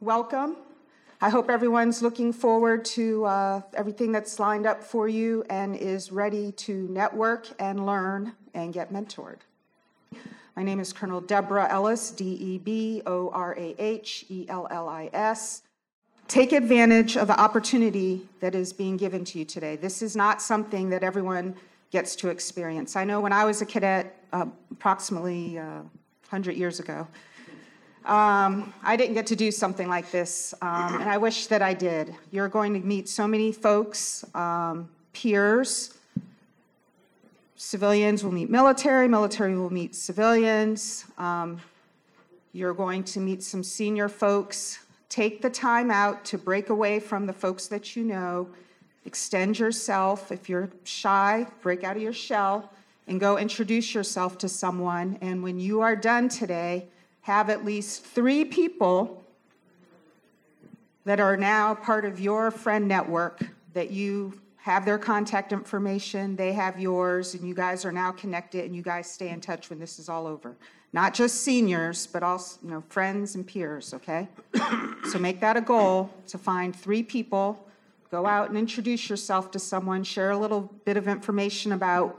[0.00, 0.56] welcome.
[1.20, 6.10] I hope everyone's looking forward to uh, everything that's lined up for you and is
[6.10, 9.40] ready to network and learn and get mentored.
[10.56, 14.66] My name is Colonel Deborah Ellis, D E B O R A H E L
[14.70, 15.62] L I S.
[16.28, 19.76] Take advantage of the opportunity that is being given to you today.
[19.76, 21.54] This is not something that everyone
[21.90, 22.96] gets to experience.
[22.96, 25.82] I know when I was a cadet, uh, approximately uh,
[26.30, 27.06] 100 years ago,
[28.04, 31.74] um, I didn't get to do something like this, um, and I wish that I
[31.74, 32.14] did.
[32.30, 35.98] You're going to meet so many folks, um, peers.
[37.56, 41.04] Civilians will meet military, military will meet civilians.
[41.18, 41.60] Um,
[42.52, 44.80] you're going to meet some senior folks.
[45.08, 48.48] Take the time out to break away from the folks that you know.
[49.04, 50.32] Extend yourself.
[50.32, 52.72] If you're shy, break out of your shell
[53.06, 55.18] and go introduce yourself to someone.
[55.20, 56.86] And when you are done today,
[57.22, 59.22] have at least three people
[61.04, 63.40] that are now part of your friend network
[63.72, 68.64] that you have their contact information, they have yours, and you guys are now connected
[68.66, 70.54] and you guys stay in touch when this is all over.
[70.92, 74.28] Not just seniors, but also, you know, friends and peers, okay?
[75.10, 77.66] so make that a goal to find three people,
[78.10, 82.18] go out and introduce yourself to someone, share a little bit of information about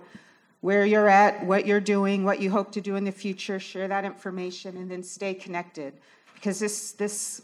[0.62, 3.88] where you're at, what you're doing, what you hope to do in the future, share
[3.88, 5.94] that information, and then stay connected.
[6.36, 7.42] Because this, this,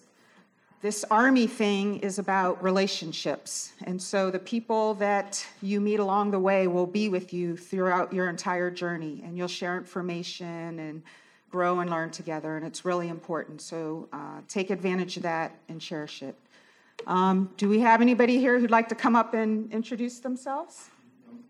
[0.82, 3.74] this Army thing is about relationships.
[3.86, 8.14] And so the people that you meet along the way will be with you throughout
[8.14, 11.02] your entire journey, and you'll share information and
[11.50, 13.62] grow and learn together, and it's really important.
[13.62, 16.36] So uh, take advantage of that and cherish it.
[17.08, 20.90] Um, do we have anybody here who'd like to come up and introduce themselves?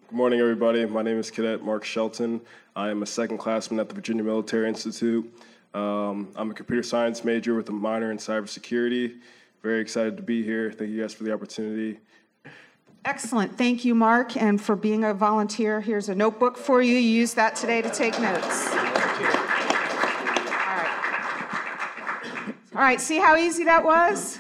[0.07, 0.85] Good morning, everybody.
[0.85, 2.39] My name is Cadet Mark Shelton.
[2.77, 5.29] I am a second classman at the Virginia Military Institute.
[5.73, 9.17] Um, I'm a computer science major with a minor in cybersecurity.
[9.61, 10.71] Very excited to be here.
[10.71, 11.99] Thank you guys for the opportunity.
[13.03, 13.57] Excellent.
[13.57, 15.81] Thank you, Mark, and for being a volunteer.
[15.81, 16.95] Here's a notebook for you.
[16.95, 18.69] Use that today to take notes.
[18.69, 19.35] All right.
[22.75, 24.39] All right, see how easy that was?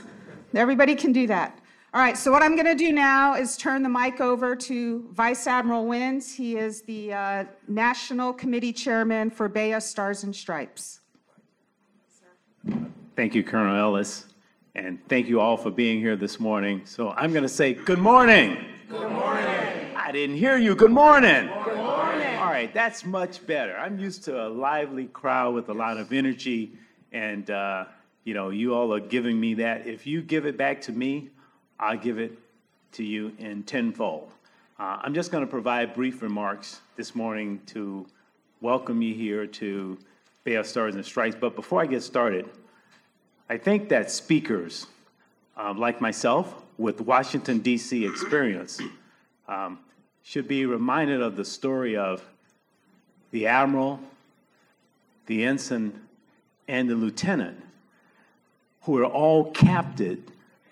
[0.55, 1.59] Everybody can do that.
[1.97, 5.09] All right, so what I'm going to do now is turn the mic over to
[5.13, 6.31] Vice Admiral Wins.
[6.31, 10.99] He is the uh, National Committee Chairman for BEYA Stars and Stripes.
[13.15, 14.27] Thank you, Colonel Ellis,
[14.75, 16.83] and thank you all for being here this morning.
[16.85, 18.63] So I'm going to say good morning.
[18.87, 19.95] Good morning.
[19.95, 20.75] I didn't hear you.
[20.75, 21.47] Good morning.
[21.47, 22.35] Good morning.
[22.37, 23.75] All right, that's much better.
[23.75, 26.73] I'm used to a lively crowd with a lot of energy,
[27.11, 27.85] and uh,
[28.23, 29.87] you know, you all are giving me that.
[29.87, 31.31] If you give it back to me,
[31.79, 32.37] I give it
[32.93, 34.31] to you in tenfold.
[34.79, 38.05] Uh, I'm just going to provide brief remarks this morning to
[38.61, 39.97] welcome you here to
[40.43, 41.35] BEYA Stars and Stripes.
[41.39, 42.49] But before I get started,
[43.49, 44.87] I think that speakers
[45.55, 48.05] um, like myself with Washington, D.C.
[48.05, 48.81] experience
[49.47, 49.77] um,
[50.23, 52.23] should be reminded of the story of
[53.29, 53.99] the admiral,
[55.27, 56.01] the ensign,
[56.67, 57.63] and the lieutenant
[58.81, 60.23] who were all captured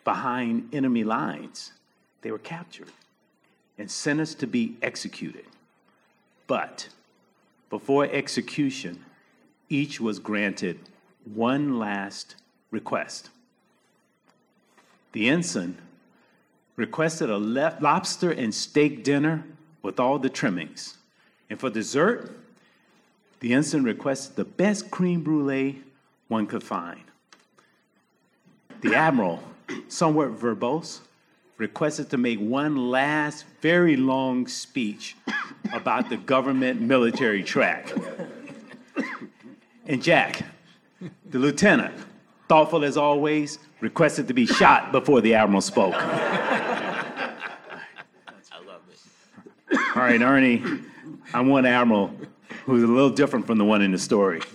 [0.06, 1.74] behind enemy lines.
[2.22, 2.92] They were captured
[3.78, 5.46] and sentenced to be executed.
[6.48, 6.88] But
[7.70, 9.04] before execution,
[9.68, 10.80] each was granted
[11.26, 12.36] one last
[12.72, 13.30] request.
[15.12, 15.78] The ensign
[16.76, 19.44] requested a lobster and steak dinner
[19.82, 20.98] with all the trimmings.
[21.50, 22.38] And for dessert,
[23.40, 25.82] the ensign requested the best cream brulee
[26.28, 27.02] one could find.
[28.82, 29.44] The admiral
[29.88, 31.00] somewhat verbose,
[31.58, 35.16] requested to make one last very long speech
[35.74, 37.94] about the government military track.
[39.88, 40.42] And Jack,
[41.30, 41.94] the lieutenant,
[42.48, 45.94] thoughtful as always, requested to be shot before the admiral spoke.
[45.96, 47.34] I
[48.66, 49.80] love it.
[49.96, 50.64] All right, Ernie,
[51.34, 52.12] I'm one admiral
[52.66, 54.42] who's a little different from the one in the story.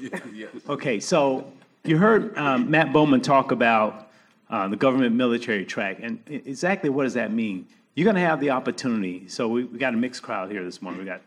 [0.68, 1.52] Okay, so
[1.84, 4.09] you heard um, Matt Bowman talk about
[4.50, 5.98] uh, the government military track.
[6.02, 7.66] And exactly what does that mean?
[7.94, 9.28] You're going to have the opportunity.
[9.28, 11.00] So we, we got a mixed crowd here this morning.
[11.00, 11.22] We got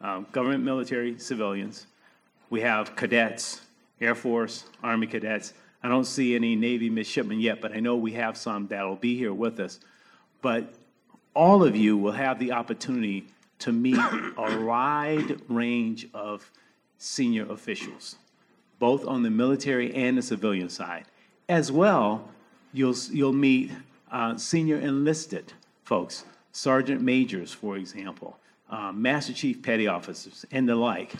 [0.00, 1.86] um, government, military, civilians.
[2.48, 3.60] We have cadets,
[4.00, 5.52] Air Force, Army cadets.
[5.82, 9.16] I don't see any Navy midshipmen yet, but I know we have some that'll be
[9.16, 9.80] here with us.
[10.42, 10.72] But
[11.34, 13.26] all of you will have the opportunity
[13.58, 16.50] to meet a wide range of
[16.98, 18.16] senior officials,
[18.78, 21.04] both on the military and the civilian side,
[21.48, 22.30] as well
[22.76, 23.70] you'll, you'll meet
[24.12, 25.52] uh, senior enlisted
[25.84, 28.38] folks, sergeant majors, for example,
[28.70, 31.14] uh, master chief petty officers, and the like.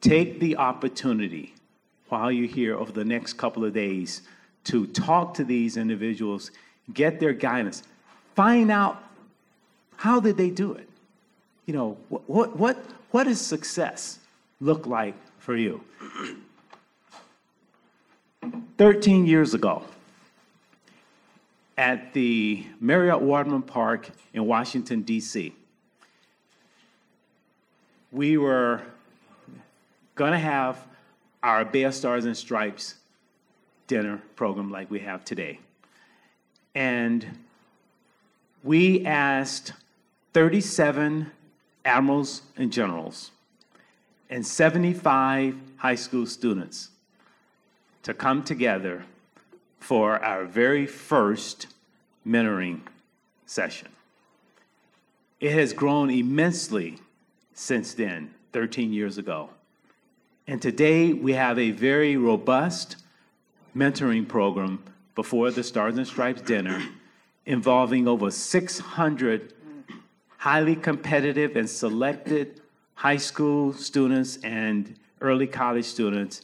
[0.00, 1.54] Take the opportunity
[2.08, 4.22] while you're here over the next couple of days
[4.64, 6.50] to talk to these individuals,
[6.92, 7.82] get their guidance,
[8.34, 9.02] find out
[9.96, 10.88] how did they do it?
[11.66, 14.18] You know, what, what, what, what does success
[14.60, 15.82] look like for you?
[18.78, 19.84] 13 years ago,
[21.76, 25.54] at the Marriott Wardman Park in Washington, D.C.,
[28.10, 28.82] we were
[30.14, 30.86] going to have
[31.42, 32.96] our BEYA Stars and Stripes
[33.86, 35.58] dinner program like we have today.
[36.74, 37.38] And
[38.62, 39.72] we asked
[40.34, 41.30] 37
[41.84, 43.30] admirals and generals
[44.30, 46.90] and 75 high school students
[48.02, 49.04] to come together
[49.82, 51.66] for our very first
[52.24, 52.80] mentoring
[53.46, 53.88] session.
[55.40, 56.98] It has grown immensely
[57.52, 59.50] since then, 13 years ago.
[60.46, 62.96] And today we have a very robust
[63.76, 64.84] mentoring program
[65.16, 66.80] before the Stars and Stripes dinner
[67.44, 69.52] involving over 600
[70.38, 72.60] highly competitive and selected
[72.94, 76.42] high school students and early college students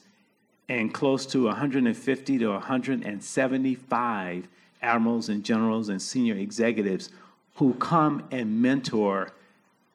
[0.69, 4.49] and close to 150 to 175
[4.83, 7.11] admirals and generals and senior executives
[7.57, 9.33] who come and mentor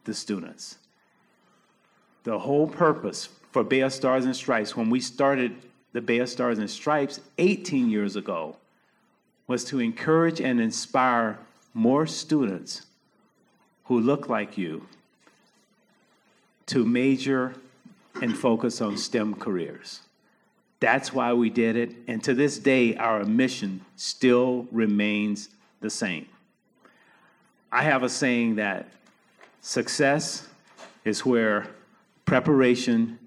[0.05, 0.77] the students.
[2.23, 5.55] The whole purpose for BEYA Stars and Stripes, when we started
[5.93, 8.57] the BEYA Stars and Stripes 18 years ago,
[9.47, 11.37] was to encourage and inspire
[11.73, 12.85] more students
[13.85, 14.87] who look like you
[16.65, 17.53] to major
[18.21, 20.01] and focus on STEM careers.
[20.83, 21.95] That's why we did it.
[22.09, 25.47] And to this day, our mission still remains
[25.79, 26.27] the same.
[27.71, 28.89] I have a saying that
[29.61, 30.45] success
[31.05, 31.67] is where
[32.25, 33.17] preparation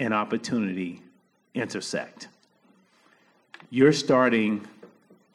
[0.00, 1.00] and opportunity
[1.54, 2.28] intersect.
[3.70, 4.68] You're starting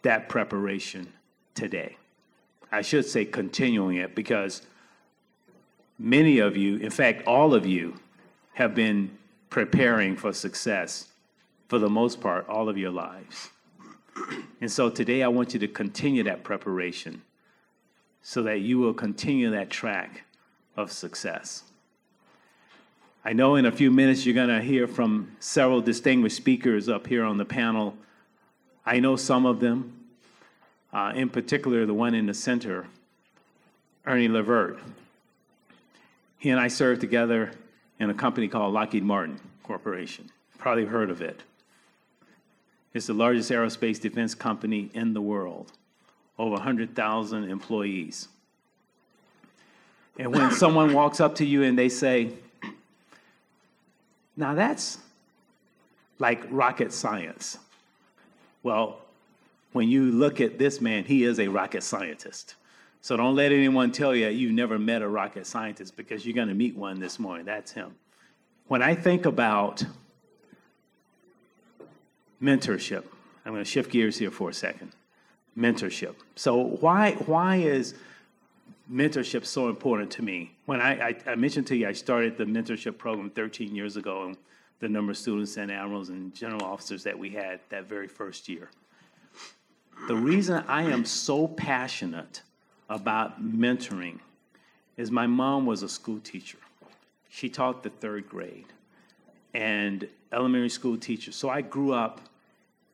[0.04, 1.12] that preparation
[1.56, 1.98] today.
[2.72, 4.62] I should say continuing it because
[5.98, 7.96] many of you, in fact, all of you,
[8.54, 9.10] have been
[9.50, 11.08] preparing for success
[11.68, 13.50] for the most part, all of your lives.
[14.62, 17.22] And so today I want you to continue that preparation
[18.22, 20.24] so that you will continue that track
[20.76, 21.64] of success.
[23.24, 27.08] I know in a few minutes you're going to hear from several distinguished speakers up
[27.08, 27.96] here on the panel.
[28.86, 29.94] I know some of them,
[30.94, 32.88] uh, in particular, the one in the center,
[34.06, 34.80] Ernie Levert.
[36.38, 37.52] He and I served together
[38.00, 40.30] in a company called Lockheed Martin Corporation.
[40.58, 41.42] Probably heard of it.
[42.98, 45.72] It's the largest aerospace defense company in the world,
[46.40, 48.28] over 100,000 employees.
[50.18, 52.32] And when someone walks up to you and they say,
[54.36, 54.98] now that's
[56.18, 57.60] like rocket science.
[58.64, 59.00] Well,
[59.74, 62.56] when you look at this man, he is a rocket scientist.
[63.02, 66.48] So don't let anyone tell you you've never met a rocket scientist because you're going
[66.48, 67.46] to meet one this morning.
[67.46, 67.94] That's him.
[68.70, 69.86] When I think about
[72.42, 73.04] mentorship.
[73.46, 74.92] I'm going to shift gears here for a second.
[75.58, 76.16] Mentorship.
[76.36, 77.96] So why why is
[78.92, 80.54] mentorship so important to me?
[80.66, 84.26] When I, I, I mentioned to you I started the mentorship program 13 years ago
[84.26, 84.38] and
[84.80, 88.48] the number of students and admirals and general officers that we had that very first
[88.48, 88.70] year.
[90.08, 92.44] The reason I am so passionate
[92.88, 94.20] about mentoring
[94.96, 96.60] is my mom was a school teacher.
[97.30, 98.68] She taught the third grade
[99.58, 101.32] and elementary school teacher.
[101.32, 102.22] So I grew up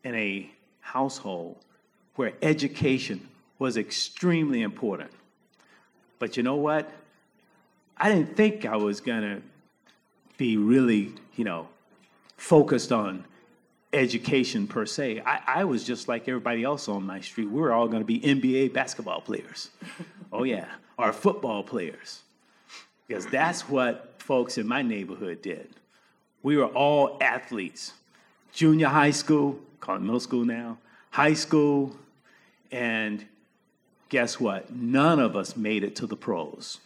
[0.05, 1.57] in a household
[2.15, 3.27] where education
[3.59, 5.11] was extremely important.
[6.19, 6.89] But you know what?
[7.97, 9.41] I didn't think I was going to
[10.37, 11.67] be really, you know,
[12.37, 13.25] focused on
[13.91, 15.21] education per se.
[15.25, 17.49] I, I, was just like everybody else on my street.
[17.49, 19.69] We were all going to be NBA basketball players.
[20.33, 20.67] oh, yeah.
[20.97, 22.21] Or football players.
[23.05, 25.75] Because that's what folks in my neighborhood did.
[26.43, 27.93] We were all athletes.
[28.53, 30.77] Junior high school, call it middle school now,
[31.09, 31.95] high school,
[32.71, 33.25] and
[34.09, 34.71] guess what?
[34.71, 36.79] None of us made it to the pros.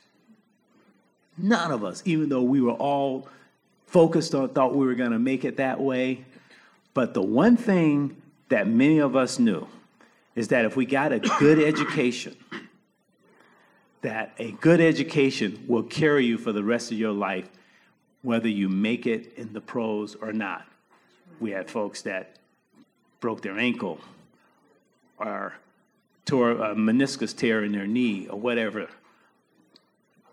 [1.37, 3.27] None of us, even though we were all
[3.85, 6.23] focused on, thought we were going to make it that way.
[6.93, 9.67] But the one thing that many of us knew
[10.35, 12.35] is that if we got a good education,
[14.01, 17.49] that a good education will carry you for the rest of your life,
[18.27, 20.65] whether you make it in the pros or not.
[21.39, 22.35] We had folks that
[23.21, 24.01] broke their ankle
[25.17, 25.53] or
[26.25, 28.89] tore a meniscus tear in their knee or whatever.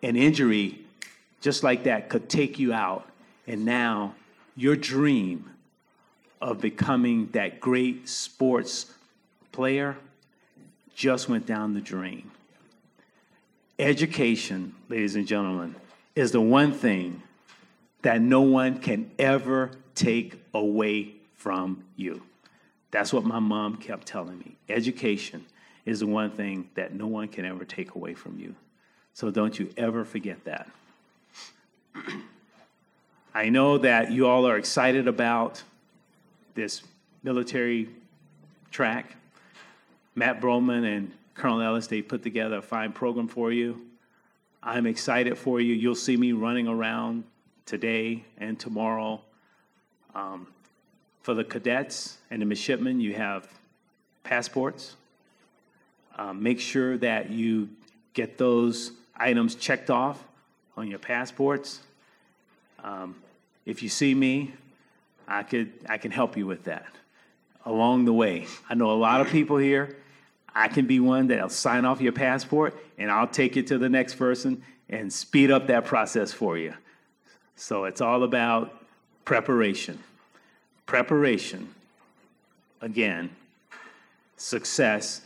[0.02, 0.80] An injury
[1.40, 3.08] just like that could take you out.
[3.46, 4.16] And now
[4.56, 5.50] your dream
[6.40, 8.92] of becoming that great sports
[9.52, 9.96] player
[10.96, 12.28] just went down the drain.
[13.78, 15.76] Education, ladies and gentlemen,
[16.16, 17.22] is the one thing
[18.04, 22.22] that no one can ever take away from you.
[22.90, 24.56] That's what my mom kept telling me.
[24.68, 25.46] Education
[25.86, 28.54] is the one thing that no one can ever take away from you.
[29.14, 30.68] So don't you ever forget that.
[33.34, 35.62] I know that you all are excited about
[36.54, 36.82] this
[37.22, 37.88] military
[38.70, 39.16] track.
[40.14, 43.86] Matt Broman and Colonel Ellis, they put together a fine program for you.
[44.62, 45.72] I'm excited for you.
[45.72, 47.24] You'll see me running around
[47.66, 49.20] today and tomorrow.
[50.14, 50.46] Um,
[51.22, 53.48] for the cadets and the midshipmen, you have
[54.22, 54.96] passports.
[56.16, 57.68] Um, make sure that you
[58.12, 60.22] get those items checked off
[60.76, 61.80] on your passports.
[62.82, 63.16] Um,
[63.64, 64.52] if you see me,
[65.26, 66.86] I could I can help you with that
[67.64, 68.46] along the way.
[68.68, 69.96] I know a lot of people here.
[70.54, 73.88] I can be one that'll sign off your passport and I'll take it to the
[73.88, 76.74] next person and speed up that process for you.
[77.56, 78.74] So it's all about
[79.24, 79.98] preparation.
[80.86, 81.74] Preparation,
[82.80, 83.30] again,
[84.36, 85.22] success,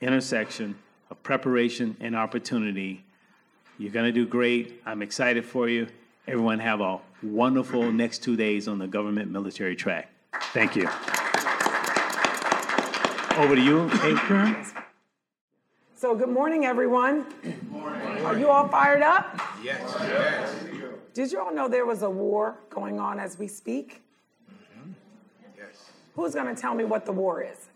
[0.00, 0.76] intersection
[1.10, 3.04] of preparation and opportunity.
[3.78, 4.82] You're going to do great.
[4.84, 5.86] I'm excited for you.
[6.26, 10.10] Everyone have a wonderful next two days on the government military track.
[10.52, 10.88] Thank you.
[13.38, 14.56] Over to you, Adrian.
[15.94, 17.24] So, good morning, everyone.
[17.42, 18.24] Good morning.
[18.24, 19.40] Are you all fired up?
[19.62, 20.67] Yes, yes.
[21.18, 24.02] Did you all know there was a war going on as we speak?
[25.56, 25.90] Yes.
[26.14, 27.70] Who's going to tell me what the war is?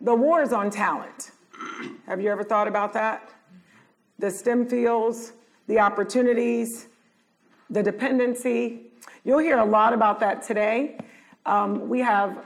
[0.00, 1.32] The war is on talent.
[2.06, 3.32] Have you ever thought about that?
[4.20, 5.32] The STEM fields,
[5.66, 6.86] the opportunities,
[7.68, 8.92] the dependency.
[9.24, 10.98] You'll hear a lot about that today.
[11.46, 12.44] Um, we have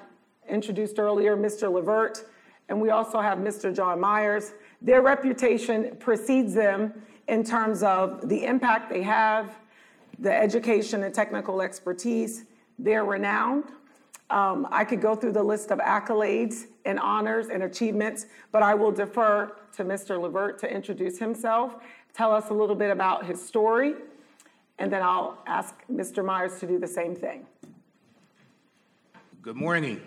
[0.49, 1.71] introduced earlier Mr.
[1.71, 2.25] Levert,
[2.71, 3.77] and we also have Mr.
[3.77, 4.55] John Myers.
[4.81, 6.95] Their reputation precedes them
[7.29, 9.57] in terms of the impact they have,
[10.19, 12.45] the education and technical expertise.
[12.79, 13.65] They're renowned.
[14.31, 18.75] Um, I could go through the list of accolades and honors and achievements, but I
[18.75, 20.21] will defer to Mr.
[20.21, 21.77] Levert to introduce himself,
[22.13, 23.95] tell us a little bit about his story,
[24.79, 26.25] and then I'll ask Mr.
[26.25, 27.47] Myers to do the same thing.
[29.43, 30.01] Good morning.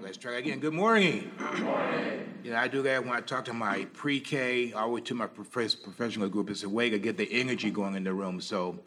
[0.00, 0.58] Let's try again.
[0.58, 1.30] Good morning.
[1.36, 2.34] Good morning.
[2.42, 5.14] You know, I do that when I talk to my pre-K, all the way to
[5.14, 6.48] my professional group.
[6.48, 8.40] It's a way to get the energy going in the room.
[8.40, 8.78] So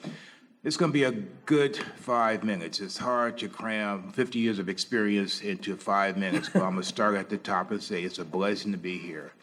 [0.63, 2.79] it's going to be a good five minutes.
[2.79, 6.87] It's hard to cram 50 years of experience into five minutes, but I'm going to
[6.87, 9.33] start at the top and say it's a blessing to be here.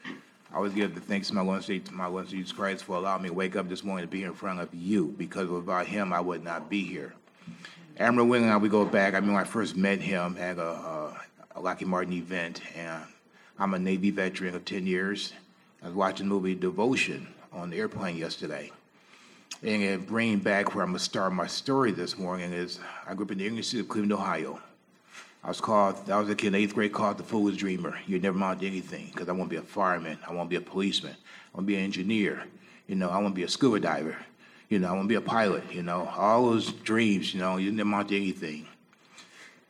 [0.52, 3.22] I always give the thanks to my Lord, to my Lord Jesus Christ for allowing
[3.22, 6.12] me to wake up this morning to be in front of you, because without him,
[6.12, 7.14] I would not be here.
[8.00, 9.14] Admiral Wing and I, we go back.
[9.14, 11.20] I mean, I first met him at a, a,
[11.56, 13.02] a Lockheed Martin event, and
[13.58, 15.32] I'm a Navy veteran of 10 years.
[15.82, 18.70] I was watching the movie Devotion on the airplane yesterday.
[19.64, 23.14] And it bringing back where I'm going to start my story this morning is I
[23.14, 24.60] grew up in the English city of Cleveland, Ohio.
[25.42, 27.98] I was called, I was a kid in eighth grade called the foolish dreamer.
[28.06, 30.18] You never amount to anything because I want to be a fireman.
[30.24, 31.16] I want to be a policeman.
[31.16, 32.44] I want to be an engineer.
[32.86, 34.16] You know, I want to be a scuba diver.
[34.68, 35.64] You know, I want to be a pilot.
[35.72, 38.66] You know, all those dreams, you know, you never amount to anything.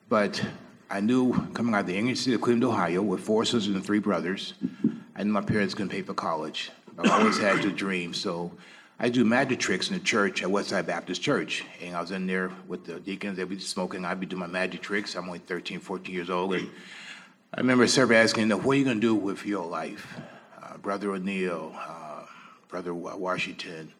[0.08, 0.42] But
[0.90, 3.84] I knew coming out of the English city of Cleveland, Ohio, with four sisters and
[3.84, 4.54] three brothers,
[5.14, 6.70] I knew my parents couldn't pay for college.
[6.98, 8.12] I always had to dream.
[8.12, 8.52] So
[8.98, 11.64] I do magic tricks in the church at Westside Baptist Church.
[11.80, 13.36] And I was in there with the deacons.
[13.36, 14.04] They'd be smoking.
[14.04, 15.14] I'd be doing my magic tricks.
[15.14, 16.54] I'm only 13, 14 years old.
[16.54, 16.68] And
[17.54, 20.16] I remember server asking, what are you going to do with your life?
[20.60, 22.24] Uh, Brother O'Neill, uh,
[22.66, 23.92] Brother Washington.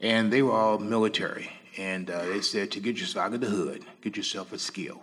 [0.00, 1.50] And they were all military.
[1.76, 5.02] And uh, they said, to get yourself out of the hood, get yourself a skill.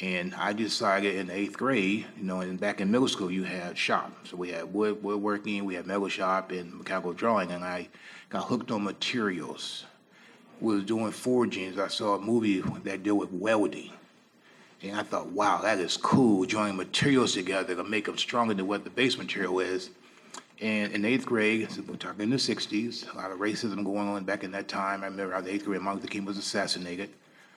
[0.00, 3.78] And I decided in eighth grade, you know, and back in middle school, you had
[3.78, 4.12] shop.
[4.26, 7.50] So we had wood, woodworking, we had metal shop, and mechanical drawing.
[7.50, 7.88] And I
[8.28, 9.84] got hooked on materials.
[10.60, 11.78] Was doing forgings.
[11.78, 13.92] I saw a movie that dealt with welding.
[14.82, 18.66] And I thought, wow, that is cool, joining materials together to make them stronger than
[18.66, 19.90] what the base material is.
[20.60, 24.08] And in eighth grade, so we're talking in the 60s, a lot of racism going
[24.08, 25.02] on back in that time.
[25.02, 27.10] I remember in eighth grade, Martin Luther King was assassinated.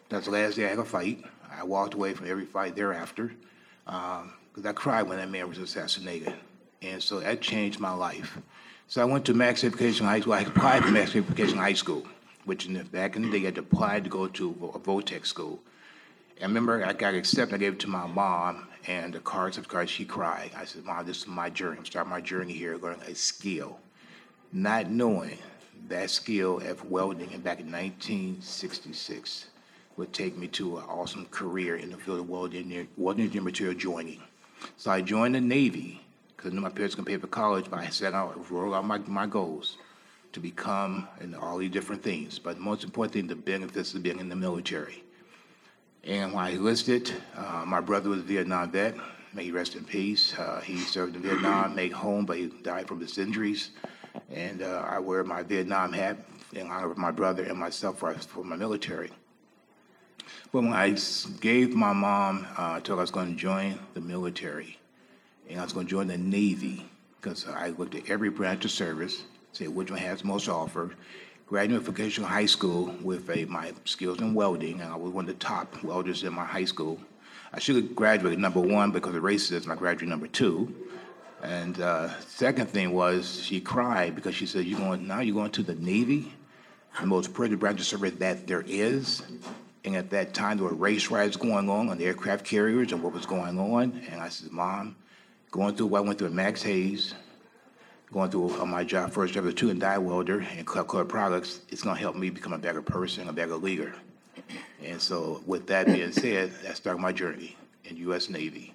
[0.09, 1.23] That's the last day I had a fight.
[1.49, 3.31] I walked away from every fight thereafter
[3.85, 6.33] because um, I cried when that man was assassinated.
[6.81, 8.37] And so that changed my life.
[8.87, 10.33] So I went to Max Education High School.
[10.33, 12.05] I applied for Max Education High School,
[12.45, 14.79] which in the, back in the day, you had to apply to go to a
[14.79, 15.59] Votech school.
[16.41, 17.55] I remember I got accepted.
[17.55, 20.51] I gave it to my mom, and the cards of cards, she cried.
[20.55, 21.77] I said, Mom, this is my journey.
[21.77, 23.79] I'm starting my journey here, learning a skill.
[24.51, 25.37] Not knowing
[25.87, 29.47] that skill of welding and back in 1966
[29.97, 33.77] would take me to an awesome career in the field of welding welding engineer material
[33.77, 34.21] joining.
[34.77, 36.01] So I joined the Navy
[36.35, 38.85] because I knew my parents could pay for college, but I set out, wrote out
[38.85, 39.77] my, my goals
[40.31, 42.39] to become and all these different things.
[42.39, 45.03] But the most important thing, the benefits of being in the military.
[46.03, 48.95] And when I enlisted, uh, my brother was a Vietnam vet.
[49.33, 50.37] May he rest in peace.
[50.37, 53.71] Uh, he served in Vietnam, made home, but he died from his injuries.
[54.31, 56.17] And uh, I wear my Vietnam hat
[56.53, 59.11] in honor of my brother and myself for, for my military.
[60.51, 60.95] But when I
[61.41, 64.79] gave my mom, uh, I told her I was going to join the military,
[65.49, 66.85] and I was going to join the Navy
[67.19, 70.91] because I looked at every branch of service, see which one has most to offer.
[71.49, 75.27] Graduated from vocational high school with a, my skills in welding, and I was one
[75.27, 76.99] of the top welders in my high school.
[77.51, 79.71] I should have graduated number one because of racism.
[79.71, 80.71] I graduated number two.
[81.41, 85.21] And uh, second thing was she cried because she said, "You're going now?
[85.21, 86.31] You're going to the Navy,
[86.99, 89.23] the most present branch of service that there is."
[89.83, 93.01] And at that time, there were race riots going on on the aircraft carriers and
[93.01, 94.03] what was going on.
[94.11, 94.95] And I said, "Mom,
[95.49, 97.15] going through what I went through at Max Hayes,
[98.11, 100.87] going through uh, my job, first job as a tool and die welder and Club
[100.87, 103.93] Club Products, it's going to help me become a better person, a better leader."
[104.83, 108.29] And so, with that being said, that started my journey in U.S.
[108.29, 108.73] Navy.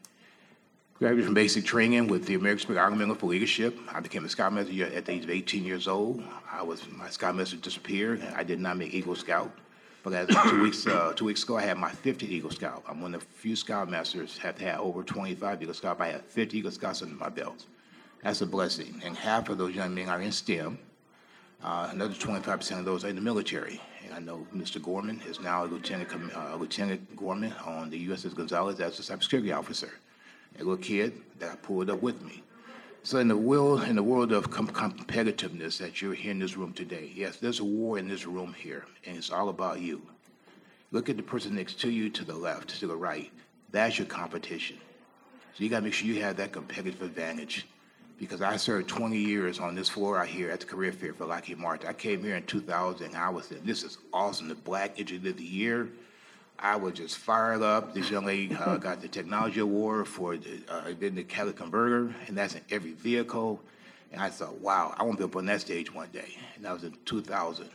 [0.99, 3.77] Graduated from basic training with the American Spirit Medal for Leadership.
[3.93, 6.23] I became a Scoutmaster at the age of 18 years old.
[6.51, 8.23] I was my Scoutmaster disappeared.
[8.37, 9.51] I did not make Eagle Scout.
[10.05, 12.85] But as two weeks uh, two weeks ago, I had my 50th Eagle Scout.
[12.87, 16.01] I'm one of the few Scoutmasters have had over 25 Eagle Scouts.
[16.01, 17.65] I have 50 Eagle Scouts under my belt.
[18.25, 19.03] That's a blessing.
[19.05, 20.79] And half of those young men are in STEM.
[21.63, 23.83] Uh, another 25% of those are in the military.
[24.03, 24.83] And I know Mr.
[24.83, 29.93] Gorman is now Lieutenant, uh, Lieutenant Gorman on the USS Gonzalez as a cybersecurity officer.
[30.57, 32.43] A little kid that I pulled up with me.
[33.03, 36.57] So in the world, in the world of com- competitiveness that you're here in this
[36.57, 40.01] room today, yes, there's a war in this room here, and it's all about you.
[40.93, 43.31] Look at the person next to you, to the left, to the right.
[43.71, 44.79] That's your competition.
[45.55, 47.67] So you got to make sure you have that competitive advantage.
[48.19, 51.27] Because I served 20 years on this floor out here at the career fair for
[51.27, 51.89] Lockheed Martin.
[51.89, 54.49] I came here in 2000 and I was saying, this is awesome.
[54.49, 55.89] The Black Engineer of the Year.
[56.59, 57.93] I was just fired up.
[57.93, 62.39] This young lady uh, got the technology award for the, uh, the catalytic converter, and
[62.39, 63.61] that's in every vehicle.
[64.13, 66.37] And I thought, wow, I want to be up on that stage one day.
[66.55, 67.69] And that was in 2000.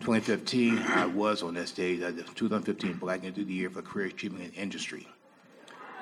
[0.00, 3.82] 2015, I was on that stage at the 2015 Black Engineer of the Year for
[3.82, 5.08] Career Achievement in Industry.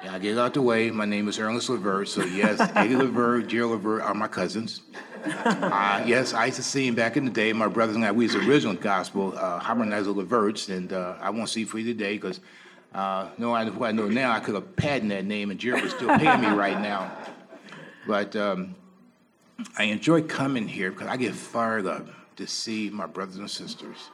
[0.07, 0.89] And I get out the way.
[0.93, 2.07] My name is Ernest Levert.
[2.07, 4.83] So yes, Eddie Levert, Gerald Levert are my cousins.
[5.27, 7.53] Uh, yes, I used to sing back in the day.
[7.53, 11.31] My brothers and I, we was the original gospel, uh, harmonizer Leverts, and uh, I
[11.31, 12.39] won't see for you today because
[12.95, 15.95] uh, knowing what I know now, I could have patented that name, and Gerald was
[15.95, 17.11] still paying me right now.
[18.07, 18.77] But um,
[19.77, 24.11] I enjoy coming here because I get fired up to see my brothers and sisters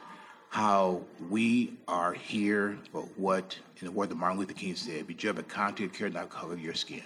[0.53, 5.15] how we are here for what, in the word of Martin Luther King said, be
[5.15, 7.01] judged by content, care, not color your skin.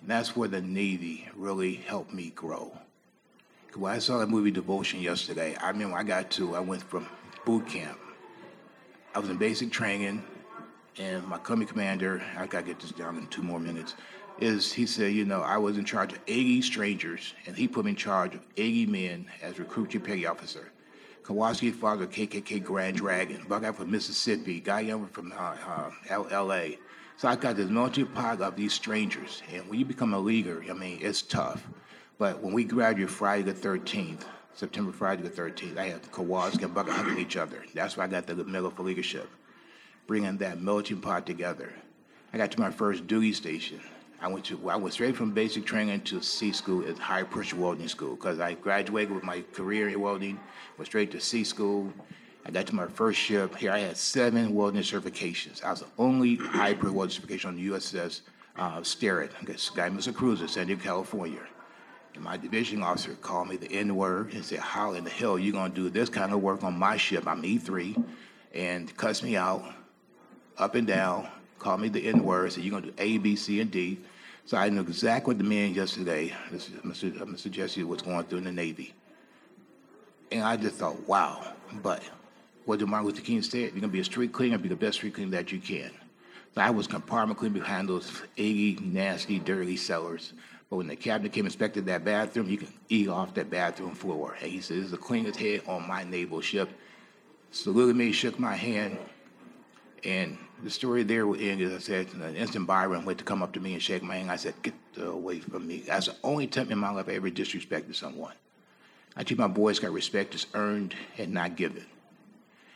[0.00, 2.72] And that's where the Navy really helped me grow.
[3.74, 7.06] When I saw that movie Devotion yesterday, I remember I got to, I went from
[7.44, 7.98] boot camp.
[9.14, 10.24] I was in basic training,
[10.96, 13.96] and my company commander, I gotta get this down in two more minutes,
[14.40, 17.84] is he said, you know, I was in charge of 80 strangers, and he put
[17.84, 20.72] me in charge of 80 men as recruiting petty officer.
[21.22, 25.56] Kowalski father KKK Grand Dragon, Buckeye from Mississippi, Guy from uh,
[26.10, 26.78] uh, L.A.
[27.16, 30.64] So I got this melting pot of these strangers, and when you become a leader,
[30.68, 31.64] I mean, it's tough.
[32.18, 34.22] But when we graduated Friday the 13th,
[34.54, 37.64] September Friday the 13th, I had Kowalski and Buckeye hugging each other.
[37.72, 39.30] That's why I got the medal for leadership,
[40.08, 41.72] bringing that melting pot together.
[42.32, 43.80] I got to my first duty station.
[44.22, 47.56] I went to I went straight from basic training to C school at high pressure
[47.56, 50.38] welding school because I graduated with my career in welding,
[50.78, 51.92] went straight to C school.
[52.46, 53.56] I got to my first ship.
[53.56, 55.64] Here I had seven welding certifications.
[55.64, 58.20] I was the only high pressure welding certification on the USS
[58.56, 61.40] uh, Sterett, Sky Missile Cruiser, San Diego, California.
[62.14, 65.34] And my division officer called me the N word and said, How in the hell
[65.34, 67.26] are you to do this kind of work on my ship?
[67.26, 68.04] I'm E3,
[68.54, 69.64] and cuts me out
[70.58, 71.26] up and down,
[71.58, 73.98] called me the N word, said, You're to do A, B, C, and D.
[74.44, 77.20] So I knew exactly what the man yesterday, Mr.
[77.20, 77.50] Uh, Mr.
[77.50, 78.92] Jesse, was going through in the Navy.
[80.30, 81.52] And I just thought, wow.
[81.82, 82.02] But
[82.64, 83.60] what did Martin Luther King say?
[83.60, 85.90] You're going to be a street cleaner, be the best street cleaner that you can.
[86.54, 90.32] So I was compartment cleaning behind those eggy, nasty, dirty cellars.
[90.68, 93.94] But when the captain came and inspected that bathroom, he could eat off that bathroom
[93.94, 94.36] floor.
[94.40, 96.70] And he said, This is the cleanest head on my naval ship.
[97.50, 98.96] Saluted me, shook my hand,
[100.04, 103.42] and the story there will end, as I said, an ensign Byron went to come
[103.42, 104.30] up to me and shake my hand.
[104.30, 105.78] I said, Get away from me.
[105.86, 108.34] That's the only time in my life I ever disrespected someone.
[109.16, 111.84] I teach my boys Scout respect is earned and not given.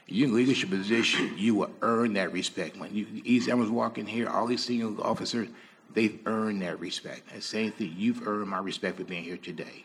[0.09, 2.77] You're in a leadership position, you will earn that respect.
[2.77, 5.49] When you, East Evans walk in here, all these senior officers,
[5.95, 7.23] they've earned that respect.
[7.33, 9.85] And same thing, you've earned my respect for being here today.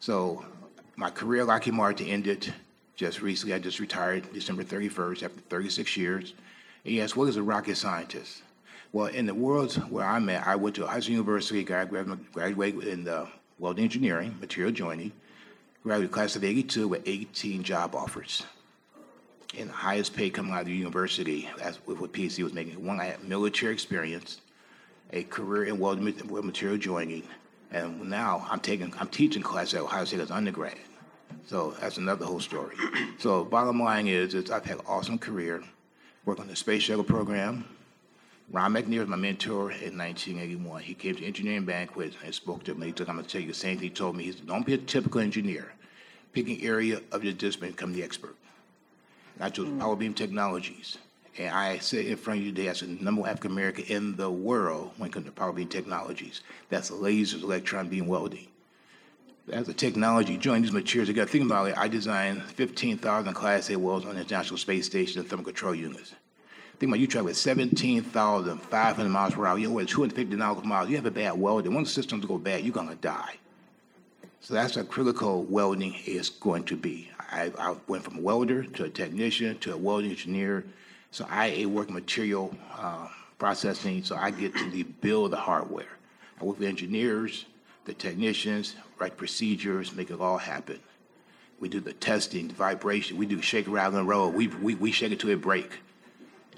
[0.00, 0.44] So
[0.96, 2.52] my career at Lockheed Martin ended
[2.96, 3.54] just recently.
[3.54, 6.34] I just retired December 31st after 36 years.
[6.84, 8.42] And yes, what is a rocket scientist?
[8.92, 13.28] Well, in the world where I'm at, I went to Hudson University, graduated in the
[13.58, 15.12] welding engineering, material joining,
[15.82, 18.44] graduated class of 82 with 18 job offers.
[19.58, 22.84] And the highest pay coming out of the university, that's what what PC was making.
[22.84, 24.40] One, I had military experience,
[25.12, 26.04] a career in welding
[26.44, 27.24] material joining,
[27.70, 30.76] and now I'm taking, I'm teaching class at Ohio State as undergrad.
[31.46, 32.76] So that's another whole story.
[33.18, 35.64] So bottom line is, is I've had an awesome career,
[36.28, 37.64] worked on the space shuttle program.
[38.52, 40.82] Ron McNair was my mentor in 1981.
[40.82, 42.88] He came to engineering banquet and spoke to me.
[42.88, 44.24] He said, I'm going to tell you the same thing he told me.
[44.24, 45.72] He said, don't be a typical engineer.
[46.34, 48.36] Pick an area of your discipline, become the expert.
[49.36, 49.78] And I chose hmm.
[49.78, 50.98] Power Beam Technologies.
[51.38, 54.16] And I sit in front of you today as the number one African American in
[54.16, 56.42] the world when it comes to Power Beam Technologies.
[56.68, 58.48] That's lasers, electron beam welding.
[59.50, 61.30] As a technology, join these materials together.
[61.30, 61.78] Think about it.
[61.78, 66.14] I designed 15,000 Class A welds on the International Space Station and thermal control units.
[66.78, 69.58] Think about you travel at 17,500 miles per hour.
[69.58, 70.90] You're at 250 nautical miles.
[70.90, 73.36] You have a bad weld, and once the systems go bad, you're going to die.
[74.40, 77.10] So that's how critical welding is going to be.
[77.18, 80.64] I, I went from a welder to a technician to a welding engineer.
[81.10, 83.08] So I work material uh,
[83.38, 85.96] processing, so I get to the build the hardware.
[86.40, 87.46] I work with engineers,
[87.88, 90.78] the technicians, write procedures, make it all happen.
[91.58, 93.16] We do the testing, the vibration.
[93.16, 94.30] We do shake, rattle, and roll.
[94.30, 95.80] We, we, we shake it to it break.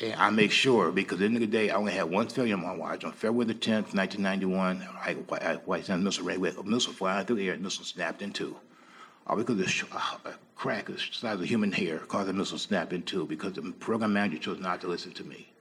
[0.02, 2.28] And I make sure, because at the end of the day, I only had one
[2.28, 3.04] failure on my watch.
[3.04, 7.24] On February the 10th, 1991, I, I, White Sands missile range with a missile flying
[7.24, 8.56] through the air, missile snapped in two.
[9.26, 12.58] All because a, sh- uh, a crack the size of human hair caused the missile
[12.58, 15.52] snap in two because the program manager chose not to listen to me.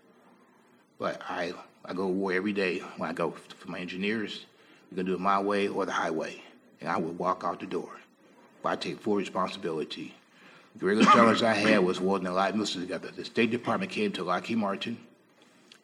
[0.98, 1.54] But I,
[1.86, 4.46] I go to war every day when I go for my engineers.
[4.94, 6.42] Going to do it my way or the highway.
[6.82, 7.92] And I would walk out the door.
[8.64, 10.16] But I take full responsibility.
[10.74, 13.12] The greatest challenge I had was welding a lot of missiles together.
[13.16, 14.98] The State Department came to Lockheed Martin.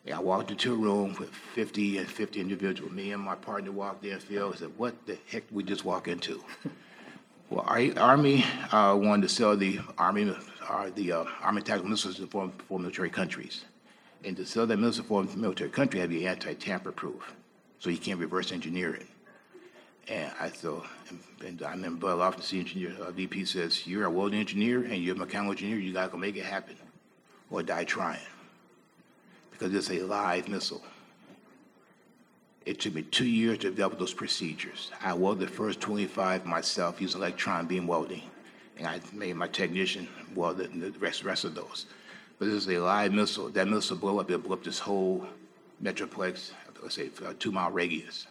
[0.05, 2.91] And I walked into a room with 50 and 50 individuals.
[2.91, 5.85] Me and my partner walked in, Phil, and said, what the heck did we just
[5.85, 6.43] walk into?
[7.51, 10.35] Well, our Army uh, wanted to sell the Army,
[10.67, 13.65] uh, the uh, Army tactical missiles to foreign, foreign military countries.
[14.23, 17.35] And to sell that missile to foreign military country had to be anti-tamper proof.
[17.79, 19.07] So you can't reverse engineer it.
[20.07, 20.85] And I thought,
[21.43, 24.97] and I remember Bud Lofton, the engineer, uh, VP says, you're a welding engineer and
[24.97, 26.75] you're a mechanical engineer, you gotta go make it happen
[27.49, 28.19] or die trying.
[29.51, 30.83] Because it's a live missile.
[32.65, 34.91] It took me two years to develop those procedures.
[35.01, 38.23] I welded the first 25 myself using electron beam welding.
[38.77, 41.85] And I made my technician weld the rest, rest of those.
[42.37, 43.49] But this is a live missile.
[43.49, 45.25] That missile blew up, it blew up this whole
[45.81, 48.27] metroplex, let's say, a two mile radius.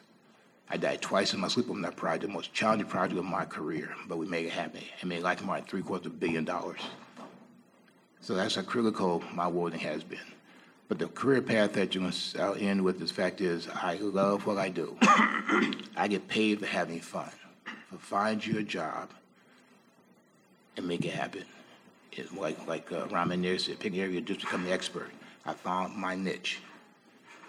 [0.69, 3.45] I died twice in my sleep on that project, the most challenging project of my
[3.45, 4.81] career, but we made it happen.
[5.01, 6.81] It made Lockheed Martin three quarters of a billion dollars.
[8.21, 10.19] So that's how critical my welding has been.
[10.89, 14.47] But the career path that you're going to end with this fact is I love
[14.47, 14.97] what I do.
[15.97, 17.31] I get paid for having fun.
[17.91, 19.11] So find you a job
[20.77, 21.45] and make it happen.
[22.13, 25.11] It's like like uh, Ramen there said, pick an area, just become the expert.
[25.45, 26.61] I found my niche.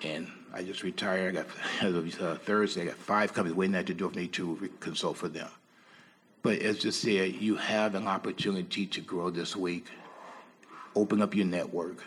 [0.06, 1.36] And I just retired.
[1.36, 1.48] I got
[1.82, 2.84] as of uh, Thursday.
[2.84, 5.50] I got five companies waiting at the door for me to consult for them.
[6.44, 9.88] But as just said, you have an opportunity to grow this week.
[10.96, 12.06] Open up your network.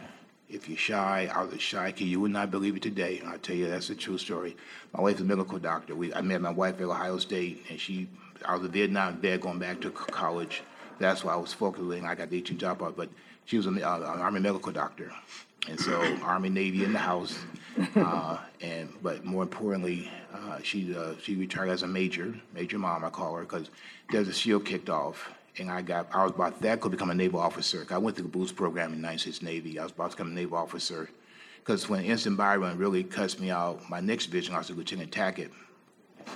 [0.49, 2.05] If you're shy, I was shy kid.
[2.05, 3.21] You would not believe it today.
[3.27, 4.57] I'll tell you that's a true story.
[4.95, 5.97] My wife is a medical doctor.
[5.97, 8.09] We, I met my wife at Ohio State, and she,
[8.47, 10.63] I was a Vietnam vet going back to college.
[11.01, 12.07] That's why I was focusing.
[12.07, 13.11] I got the 18 job out, but
[13.45, 15.13] she was uh, an Army medical doctor.
[15.67, 17.39] And so Army Navy in the house,
[17.97, 23.05] uh, and but more importantly, uh, she uh, she retired as a major, major mom
[23.05, 23.71] I call her, because
[24.11, 27.15] there's a shield kicked off, and I got I was about that could become a
[27.15, 27.87] naval officer.
[27.91, 29.79] I went through the BOOST program in United States Navy.
[29.79, 31.11] I was about to become a naval officer,
[31.59, 35.11] because when ensign Byron really cussed me out, my next vision I was a Lieutenant
[35.11, 35.51] Tackett,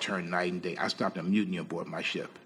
[0.00, 0.76] turned night and day.
[0.76, 2.38] I stopped a mutiny aboard my ship.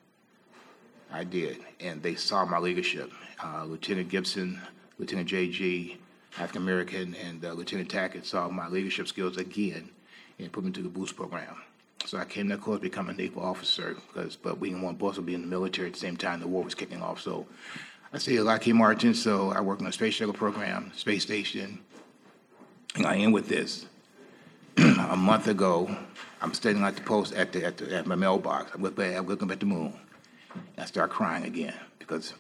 [1.12, 3.11] I did, and they saw my leadership.
[3.43, 4.61] Uh, Lieutenant Gibson,
[4.99, 5.99] Lieutenant J.G.,
[6.38, 9.88] African American, and uh, Lieutenant Tackett saw my leadership skills again
[10.38, 11.57] and put me to the BOOST program.
[12.05, 15.16] So I came to course become a naval officer, because but we didn't want both
[15.16, 17.20] to be in the military at the same time the war was kicking off.
[17.20, 17.46] So
[18.12, 21.81] I stayed at Lockheed Martin, so I work on the space shuttle program, space station,
[22.94, 23.87] and I end with this.
[24.77, 25.94] a month ago,
[26.42, 28.72] I'm standing at the post at the, at, the, at my mailbox.
[28.75, 29.94] I'm looking, I'm looking at the moon.
[30.55, 32.35] And I start crying again because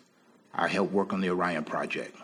[0.54, 2.16] I helped work on the Orion project.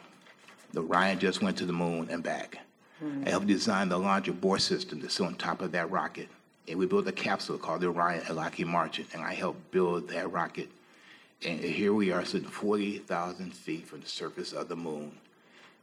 [0.72, 2.58] The Orion just went to the moon and back.
[2.98, 3.24] Hmm.
[3.26, 6.28] I helped design the launch abort system that's on top of that rocket.
[6.66, 10.08] And we built a capsule called the Orion at Lockheed Martin, and I helped build
[10.08, 10.70] that rocket.
[11.44, 15.12] And here we are sitting 40,000 feet from the surface of the moon.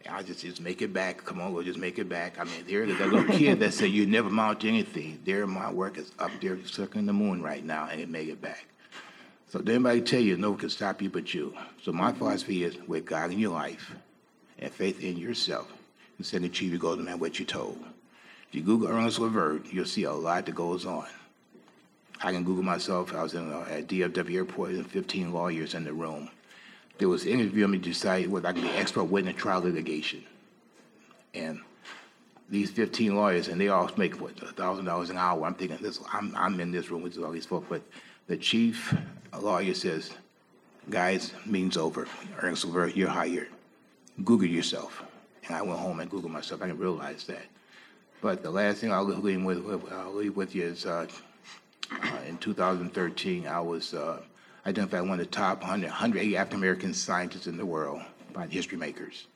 [0.05, 1.25] And I just, just make it back.
[1.25, 2.39] Come on, we'll just make it back.
[2.39, 5.19] I mean, there, that little kid that said you never mount anything.
[5.25, 8.41] There, my work is up there circling the moon right now, and it made it
[8.41, 8.65] back.
[9.49, 11.53] So did anybody tell you no one can stop you but you?
[11.83, 13.93] So my philosophy is with God in your life
[14.59, 15.71] and faith in yourself,
[16.17, 17.77] instead of achieve your goals no matter what you're told.
[18.49, 21.07] If you Google Ernest Levert, you'll see a lot that goes on.
[22.21, 23.13] I can Google myself.
[23.13, 26.29] I was in, uh, at DFW Airport and 15 lawyers in the room.
[26.97, 29.61] There was an interview me to decide whether I could be expert witness in trial
[29.61, 30.25] litigation.
[31.33, 31.61] And
[32.49, 35.45] these 15 lawyers, and they all make what thousand dollars an hour.
[35.45, 35.99] I'm thinking this.
[36.11, 37.83] I'm I'm in this room with all these folks, but
[38.27, 38.93] the chief
[39.39, 40.11] lawyer says,
[40.89, 42.07] "Guys, means over.
[42.41, 43.49] Ernest Levert, you're hired.
[44.25, 45.03] Google yourself."
[45.47, 46.61] And I went home and Googled myself.
[46.61, 47.45] I didn't realize that.
[48.21, 51.07] But the last thing I'll leave with, I'll leave with you is uh,
[51.91, 54.21] uh, in 2013, I was uh,
[54.65, 58.01] identified one of the top 100, 180 African American scientists in the world
[58.33, 59.27] by the history makers.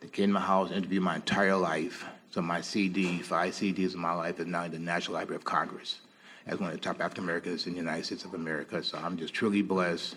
[0.00, 2.04] They came to my house, interviewed my entire life.
[2.30, 5.44] So my CD, five CDs of my life, is now in the National Library of
[5.44, 6.00] Congress
[6.46, 8.82] as one of the top African Americans in the United States of America.
[8.82, 10.16] So I'm just truly blessed.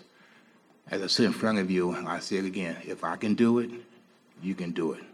[0.90, 3.58] As I sit in front of you, I say it again: if I can do
[3.58, 3.70] it,
[4.42, 5.04] you can do it.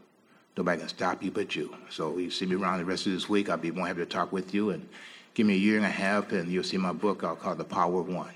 [0.57, 1.75] Nobody can stop you but you.
[1.91, 3.49] So you see me around the rest of this week.
[3.49, 4.89] I'll be more happy to talk with you and
[5.35, 7.23] give me a year and a half, and you'll see my book.
[7.23, 8.33] I'll call The Power of One.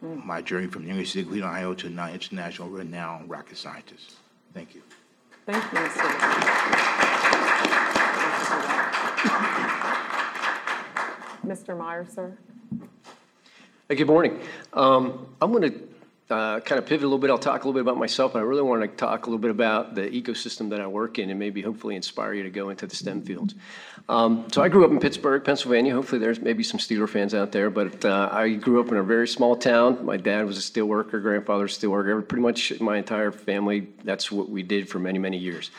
[0.00, 4.14] My journey from the University of Cleveland, Ohio, to now international renowned rocket scientist.
[4.54, 4.82] Thank you.
[5.44, 7.18] Thank you, Mr.
[11.44, 11.76] Mr.
[11.76, 12.36] Meyer, sir?
[13.88, 14.38] Hey, Good morning.
[14.72, 15.87] Um, I'm going to
[16.28, 17.30] kind of pivot a little bit.
[17.30, 19.38] I'll talk a little bit about myself, but I really want to talk a little
[19.40, 22.68] bit about the ecosystem that I work in and maybe hopefully inspire you to go
[22.68, 23.54] into the STEM fields.
[24.08, 25.94] Um, So I grew up in Pittsburgh, Pennsylvania.
[25.94, 29.02] Hopefully there's maybe some Steeler fans out there, but uh, I grew up in a
[29.02, 30.04] very small town.
[30.04, 32.20] My dad was a steel worker, grandfather was a steel worker.
[32.22, 35.70] Pretty much my entire family, that's what we did for many, many years.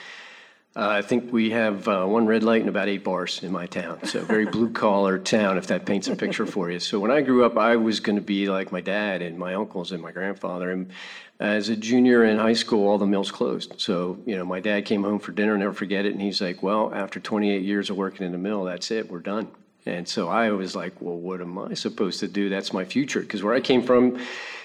[0.75, 3.65] Uh, I think we have uh, one red light and about eight bars in my
[3.65, 4.05] town.
[4.05, 6.79] So very blue collar town, if that paints a picture for you.
[6.79, 9.55] So when I grew up, I was going to be like my dad and my
[9.55, 10.69] uncles and my grandfather.
[10.69, 10.91] And
[11.39, 13.73] as a junior in high school, all the mills closed.
[13.77, 16.61] So you know, my dad came home for dinner, never forget it, and he's like,
[16.61, 19.47] "Well, after 28 years of working in the mill, that's it, we're done."
[19.85, 22.49] And so I was like, "Well, what am I supposed to do?
[22.49, 24.19] That's my future." Because where I came from,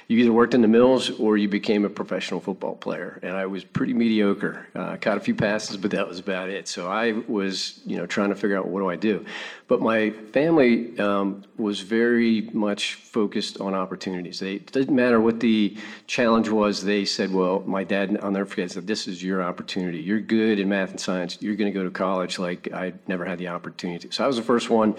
[0.09, 3.19] you either worked in the mills or you became a professional football player.
[3.23, 4.67] And I was pretty mediocre.
[4.75, 6.69] Uh, caught a few passes, but that was about it.
[6.69, 9.25] So I was, you know, trying to figure out what do I do.
[9.67, 14.41] But my family um, was very much focused on opportunities.
[14.41, 16.85] They, it didn't matter what the challenge was.
[16.85, 19.99] They said, well, my dad, I'll never forget, said, this is your opportunity.
[19.99, 21.39] You're good in math and science.
[21.41, 22.39] You're going to go to college.
[22.39, 24.09] Like I never had the opportunity.
[24.11, 24.95] So I was the first one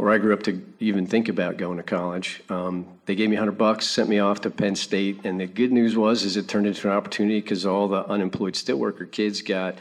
[0.00, 2.42] where I grew up to even think about going to college.
[2.48, 5.72] Um, they gave me 100 bucks, sent me off to Penn State, and the good
[5.72, 9.74] news was is it turned into an opportunity because all the unemployed steelworker kids got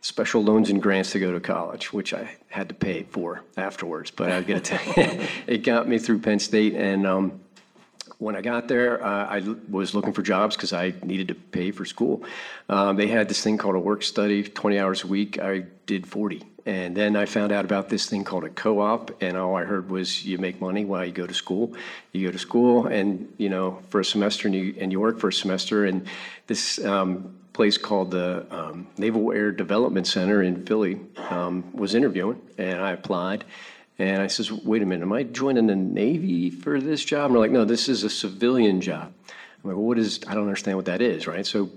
[0.00, 4.10] special loans and grants to go to college, which I had to pay for afterwards.
[4.10, 7.40] But I got to tell you, it got me through Penn State, and um,
[8.16, 11.84] when I got there, uh, was looking for jobs because I needed to pay for
[11.84, 12.24] school.
[12.70, 15.38] Um, they had this thing called a work study, 20 hours a week.
[15.38, 16.42] I did 40.
[16.66, 19.88] And then I found out about this thing called a co-op, and all I heard
[19.88, 21.74] was you make money while you go to school.
[22.12, 25.20] You go to school, and you know, for a semester, and you and you work
[25.20, 25.84] for a semester.
[25.84, 26.06] And
[26.48, 31.00] this um, place called the um, Naval Air Development Center in Philly
[31.30, 33.44] um, was interviewing, and I applied.
[33.98, 37.26] And I says, wait a minute, am I joining the Navy for this job?
[37.26, 39.10] And they're like, no, this is a civilian job.
[39.64, 41.46] I'm like, well, what is, I don't understand what that is, right?
[41.46, 41.70] So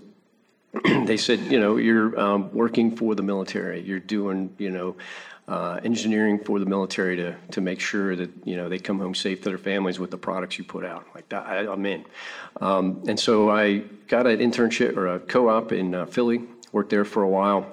[1.05, 3.81] they said, you know, you're um, working for the military.
[3.81, 4.95] You're doing, you know,
[5.47, 9.15] uh, engineering for the military to, to make sure that, you know, they come home
[9.15, 11.07] safe to their families with the products you put out.
[11.15, 12.05] Like that, I, I'm in.
[12.61, 17.05] Um, and so I got an internship or a co-op in uh, Philly, worked there
[17.05, 17.65] for a while.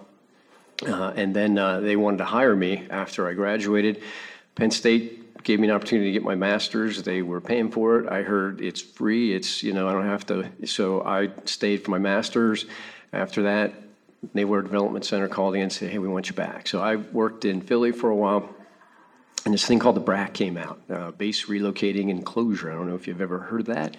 [0.87, 4.03] Uh, and then uh, they wanted to hire me after I graduated.
[4.55, 7.05] Penn State gave me an opportunity to get my master's.
[7.05, 8.11] They were paying for it.
[8.11, 9.33] I heard it's free.
[9.33, 10.51] It's, you know, I don't have to.
[10.67, 12.67] So I stayed for my master's.
[13.13, 13.73] After that,
[14.35, 16.67] Naval Development Center called in and said, hey, we want you back.
[16.67, 18.53] So I worked in Philly for a while.
[19.45, 22.73] And this thing called the BRAC came out, uh, Base Relocating Enclosure.
[22.73, 23.97] I don't know if you've ever heard of that.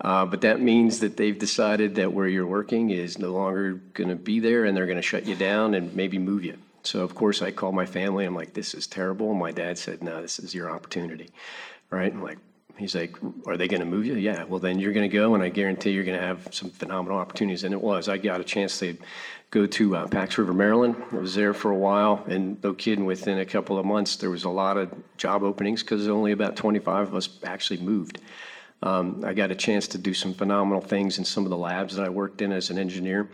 [0.00, 4.10] Uh, but that means that they've decided that where you're working is no longer going
[4.10, 6.56] to be there and they're going to shut you down and maybe move you.
[6.84, 8.24] So, of course, I called my family.
[8.24, 9.30] I'm like, this is terrible.
[9.30, 11.30] And my dad said, no, this is your opportunity.
[11.90, 12.12] Right?
[12.12, 12.38] I'm like,
[12.76, 13.16] He's like,
[13.46, 14.14] are they going to move you?
[14.14, 14.44] Yeah.
[14.44, 17.18] Well, then you're going to go, and I guarantee you're going to have some phenomenal
[17.18, 17.62] opportunities.
[17.62, 18.08] And it was.
[18.08, 18.96] I got a chance to
[19.50, 20.96] go to uh, Pax River, Maryland.
[21.12, 24.30] I was there for a while, and no kidding, within a couple of months, there
[24.30, 28.18] was a lot of job openings because only about 25 of us actually moved.
[28.82, 31.94] Um, I got a chance to do some phenomenal things in some of the labs
[31.94, 33.28] that I worked in as an engineer.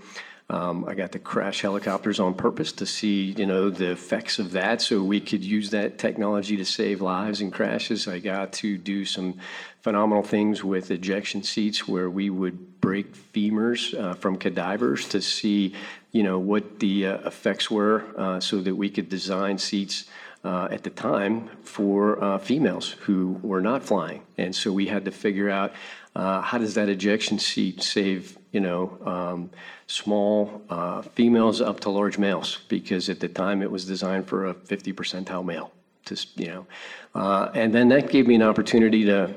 [0.50, 4.50] Um, I got to crash helicopters on purpose to see, you know, the effects of
[4.50, 8.08] that, so we could use that technology to save lives in crashes.
[8.08, 9.38] I got to do some
[9.82, 15.74] phenomenal things with ejection seats where we would break femurs uh, from cadavers to see,
[16.10, 20.06] you know, what the uh, effects were, uh, so that we could design seats
[20.42, 24.22] uh, at the time for uh, females who were not flying.
[24.36, 25.72] And so we had to figure out
[26.16, 29.50] uh, how does that ejection seat save, you know, um,
[29.86, 32.58] small uh, females up to large males?
[32.68, 35.72] Because at the time it was designed for a 50 percentile male.
[36.06, 36.66] To, you know,
[37.14, 39.34] uh, and then that gave me an opportunity to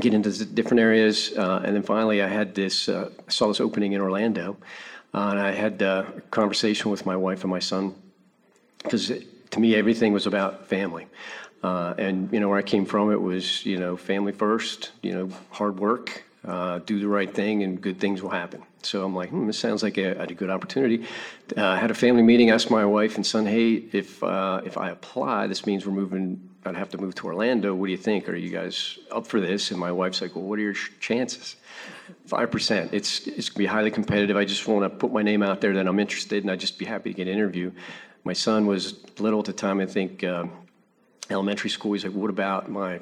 [0.00, 1.32] get into different areas.
[1.36, 4.56] Uh, and then finally, I had this, uh, I saw this opening in Orlando.
[5.12, 7.94] Uh, and I had a conversation with my wife and my son
[8.84, 9.10] because
[9.50, 11.06] to me everything was about family
[11.62, 15.12] uh, and you know where i came from it was you know family first you
[15.12, 19.14] know hard work uh, do the right thing and good things will happen so i'm
[19.14, 21.06] like hmm, this sounds like a, a good opportunity
[21.56, 24.76] uh, I had a family meeting asked my wife and son hey if uh, if
[24.78, 27.98] i apply this means we're moving i'd have to move to orlando what do you
[27.98, 30.74] think are you guys up for this and my wife's like well what are your
[30.74, 31.56] sh- chances
[32.26, 32.92] Five percent.
[32.92, 34.36] It's it's gonna be highly competitive.
[34.36, 36.78] I just want to put my name out there that I'm interested, and I'd just
[36.78, 37.70] be happy to get an interview.
[38.24, 39.80] My son was little at the time.
[39.80, 40.50] I think um,
[41.30, 41.92] elementary school.
[41.92, 43.00] He's like, "What about my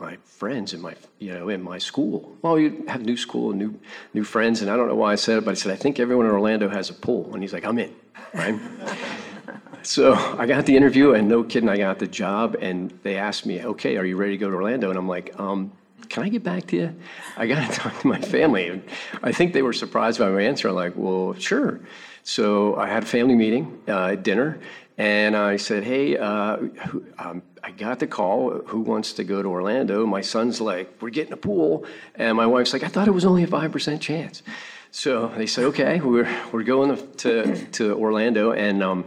[0.00, 3.58] my friends in my you know in my school?" Well, you have new school, and
[3.58, 3.74] new
[4.14, 6.00] new friends, and I don't know why I said it, but I said I think
[6.00, 7.94] everyone in Orlando has a pool, and he's like, "I'm in."
[8.34, 8.58] Right.
[9.82, 12.56] So I got the interview, and no kidding, I got the job.
[12.60, 15.38] And they asked me, "Okay, are you ready to go to Orlando?" And I'm like,
[15.40, 15.72] um,
[16.10, 16.94] "Can I get back to you?
[17.36, 18.82] I got to talk to my family." And
[19.22, 20.68] I think they were surprised by my answer.
[20.68, 21.80] I'm like, "Well, sure."
[22.22, 24.58] So I had a family meeting, uh, at dinner,
[24.98, 28.62] and I said, "Hey, uh, who, um, I got the call.
[28.66, 32.46] Who wants to go to Orlando?" My son's like, "We're getting a pool," and my
[32.46, 34.42] wife's like, "I thought it was only a five percent chance."
[34.90, 39.04] So they said, "Okay, we're we're going to to Orlando," and um,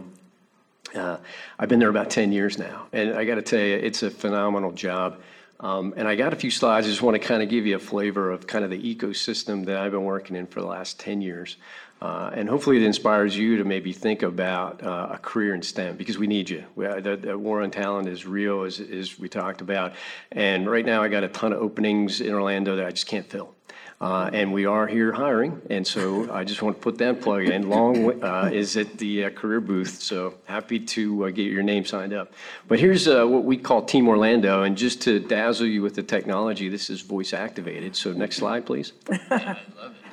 [0.94, 1.18] uh,
[1.58, 4.10] I've been there about 10 years now, and I got to tell you, it's a
[4.10, 5.20] phenomenal job.
[5.60, 6.86] Um, and I got a few slides.
[6.86, 9.64] I just want to kind of give you a flavor of kind of the ecosystem
[9.66, 11.56] that I've been working in for the last 10 years.
[12.04, 15.96] Uh, and hopefully it inspires you to maybe think about uh, a career in STEM
[15.96, 16.62] because we need you.
[16.76, 19.94] We, uh, the, the war on talent is real, as, as we talked about.
[20.30, 23.24] And right now I got a ton of openings in Orlando that I just can't
[23.24, 23.54] fill.
[24.02, 27.44] Uh, and we are here hiring, and so I just want to put that plug
[27.44, 27.70] in.
[27.70, 32.12] Long uh, is at the uh, career booth, so happy to get your name signed
[32.12, 32.34] up.
[32.68, 36.68] But here's what we call Team Orlando, and just to dazzle you with the technology,
[36.68, 37.96] this is voice activated.
[37.96, 38.92] So next slide, please.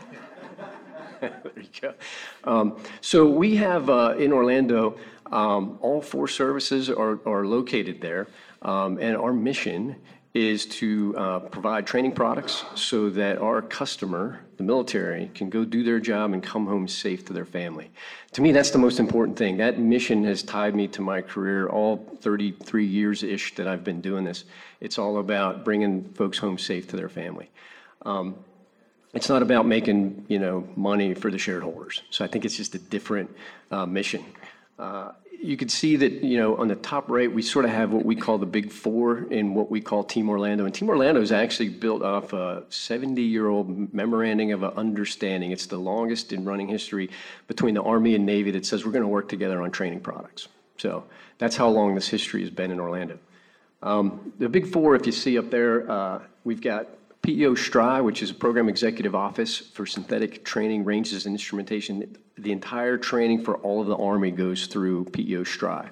[1.44, 1.94] There you go.
[2.44, 4.98] Um, So we have uh, in Orlando,
[5.32, 8.28] um, all four services are are located there.
[8.62, 9.96] Um, And our mission
[10.34, 15.84] is to uh, provide training products so that our customer, the military, can go do
[15.84, 17.92] their job and come home safe to their family.
[18.32, 19.58] To me, that's the most important thing.
[19.58, 24.24] That mission has tied me to my career all 33 years-ish that I've been doing
[24.24, 24.46] this.
[24.80, 27.50] It's all about bringing folks home safe to their family
[29.14, 32.02] it's not about making, you know, money for the shareholders.
[32.10, 33.30] So I think it's just a different
[33.70, 34.24] uh, mission.
[34.80, 35.12] Uh,
[35.44, 38.06] You could see that, you know, on the top right, we sort of have what
[38.06, 40.66] we call the Big Four in what we call Team Orlando.
[40.66, 45.52] And Team Orlando is actually built off a 70-year-old memorandum of understanding.
[45.52, 47.10] It's the longest in running history
[47.48, 50.48] between the Army and Navy that says we're going to work together on training products.
[50.78, 51.06] So
[51.40, 53.18] that's how long this history has been in Orlando.
[53.82, 56.86] Um, The Big Four, if you see up there, uh, we've got
[57.22, 62.18] PEO STRI, which is a Program Executive Office for Synthetic Training, Ranges, and Instrumentation.
[62.38, 65.90] The entire training for all of the Army goes through PEO STRI.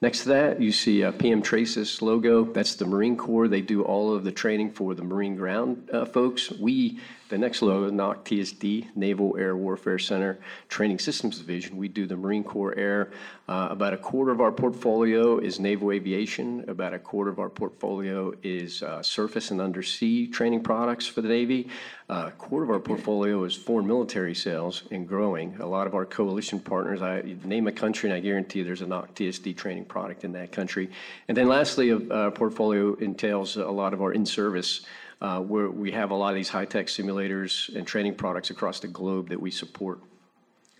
[0.00, 2.44] Next to that, you see a PM TRASYS logo.
[2.44, 3.48] That's the Marine Corps.
[3.48, 6.52] They do all of the training for the Marine ground uh, folks.
[6.52, 10.38] We, the next logo, NAWCTSD, Naval Air Warfare Center
[10.68, 11.76] Training Systems Division.
[11.76, 13.10] We do the Marine Corps Air.
[13.48, 16.64] Uh, about a quarter of our portfolio is naval aviation.
[16.68, 21.28] About a quarter of our portfolio is uh, surface and undersea training products for the
[21.28, 21.68] Navy.
[22.10, 25.56] Uh, a quarter of our portfolio is foreign military sales and growing.
[25.60, 28.86] A lot of our coalition partners, I name a country and I guarantee there's a
[28.86, 30.90] NAWCTSD training product in that country.
[31.28, 34.84] And then lastly, our portfolio entails a lot of our in-service uh,
[35.20, 39.28] where we have a lot of these high-tech simulators and training products across the globe
[39.28, 40.00] that we support.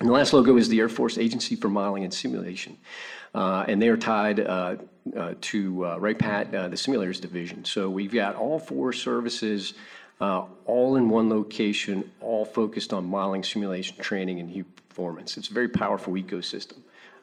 [0.01, 2.79] And the last logo is the Air Force Agency for Modeling and Simulation.
[3.35, 4.77] Uh, and they are tied uh,
[5.17, 7.65] uh, to uh, Ray Pat, uh, the simulators division.
[7.65, 9.75] So we've got all four services
[10.21, 15.37] uh, all in one location, all focused on modeling, simulation, training, and performance.
[15.37, 16.79] It's a very powerful ecosystem.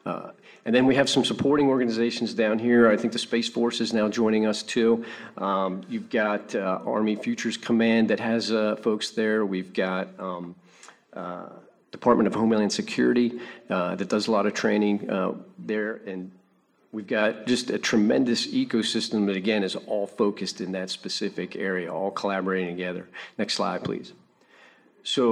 [0.06, 0.30] Uh,
[0.66, 2.90] And then we have some supporting organizations down here.
[2.94, 5.04] I think the Space Force is now joining us too.
[5.38, 9.46] Um, You've got uh, Army Futures Command that has uh, folks there.
[9.46, 10.56] We've got um,
[11.12, 11.50] uh,
[11.92, 13.28] Department of Homeland Security
[13.70, 14.96] uh, that does a lot of training
[15.56, 16.00] there.
[16.10, 16.32] And
[16.90, 21.92] we've got just a tremendous ecosystem that, again, is all focused in that specific area,
[21.92, 23.04] all collaborating together.
[23.38, 24.12] Next slide, please.
[25.04, 25.26] So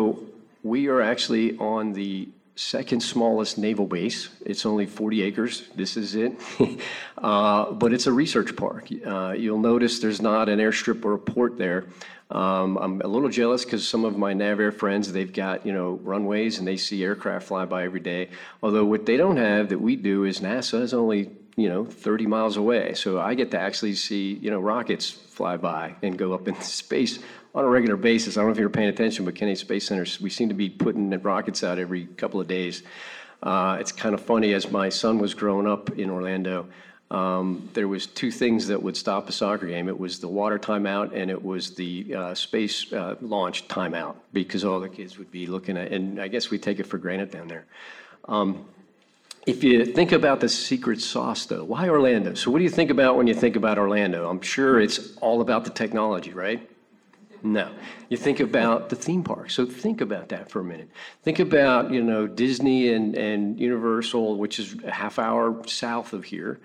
[0.62, 4.29] we are actually on the second smallest naval base.
[4.47, 5.69] It's only 40 acres.
[5.75, 6.33] This is it.
[7.17, 8.89] Uh, But it's a research park.
[9.07, 11.87] Uh, You'll notice there's not an airstrip or a port there.
[12.31, 15.99] Um, I'm a little jealous because some of my NavAir friends, they've got, you know,
[16.03, 18.29] runways and they see aircraft fly by every day.
[18.63, 22.27] Although what they don't have that we do is NASA is only, you know, 30
[22.27, 22.95] miles away.
[22.95, 26.63] So I get to actually see, you know, rockets fly by and go up into
[26.83, 27.19] space
[27.55, 28.37] on a regular basis.
[28.37, 30.69] I don't know if you're paying attention, but Kennedy Space Center, we seem to be
[30.69, 32.83] putting rockets out every couple of days.
[33.43, 36.67] Uh, it's kind of funny, as my son was growing up in Orlando,
[37.11, 39.89] um, there was two things that would stop a soccer game.
[39.89, 44.65] It was the water timeout and it was the uh, space uh, launch timeout because
[44.65, 47.31] all the kids would be looking at, and I guess we take it for granted
[47.31, 47.67] down there.
[48.27, 48.65] Um,
[49.47, 52.34] if you think about the secret sauce, though, why Orlando?
[52.34, 54.28] So, what do you think about when you think about Orlando?
[54.28, 56.68] I'm sure it's all about the technology, right?
[57.45, 57.70] No.
[58.09, 59.51] You think about the theme park.
[59.51, 60.88] So think about that for a minute.
[61.22, 66.24] Think about, you know, Disney and, and Universal, which is a half hour south of
[66.24, 66.59] here.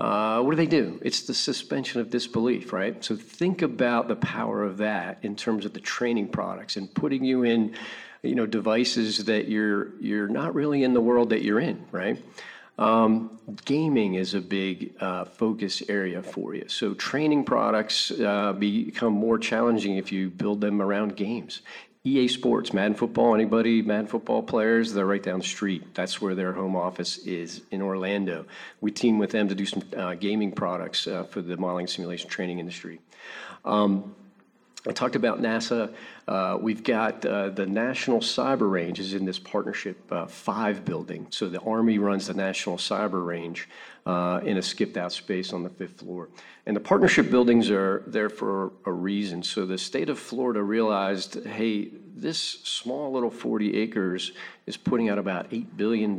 [0.00, 0.98] Uh, what do they do?
[1.00, 3.02] It's the suspension of disbelief, right?
[3.04, 7.24] So think about the power of that in terms of the training products and putting
[7.24, 7.76] you in,
[8.22, 12.22] you know, devices that you're you're not really in the world that you're in, right?
[12.78, 16.68] Um, gaming is a big uh, focus area for you.
[16.68, 21.62] So training products uh, become more challenging if you build them around games.
[22.04, 25.92] EA Sports, Madden Football, anybody, Madden Football players, they're right down the street.
[25.92, 28.44] That's where their home office is in Orlando.
[28.80, 32.30] We team with them to do some uh, gaming products uh, for the modeling simulation
[32.30, 33.00] training industry.
[33.64, 34.14] Um,
[34.86, 35.92] I talked about NASA.
[36.28, 41.28] Uh, we've got uh, the National Cyber Range is in this partnership uh, five building.
[41.30, 43.68] So the Army runs the National Cyber Range
[44.06, 46.28] uh, in a skipped out space on the fifth floor.
[46.66, 49.44] And the partnership buildings are there for a reason.
[49.44, 54.32] So the state of Florida realized, hey, this small little 40 acres
[54.66, 56.18] is putting out about $8 billion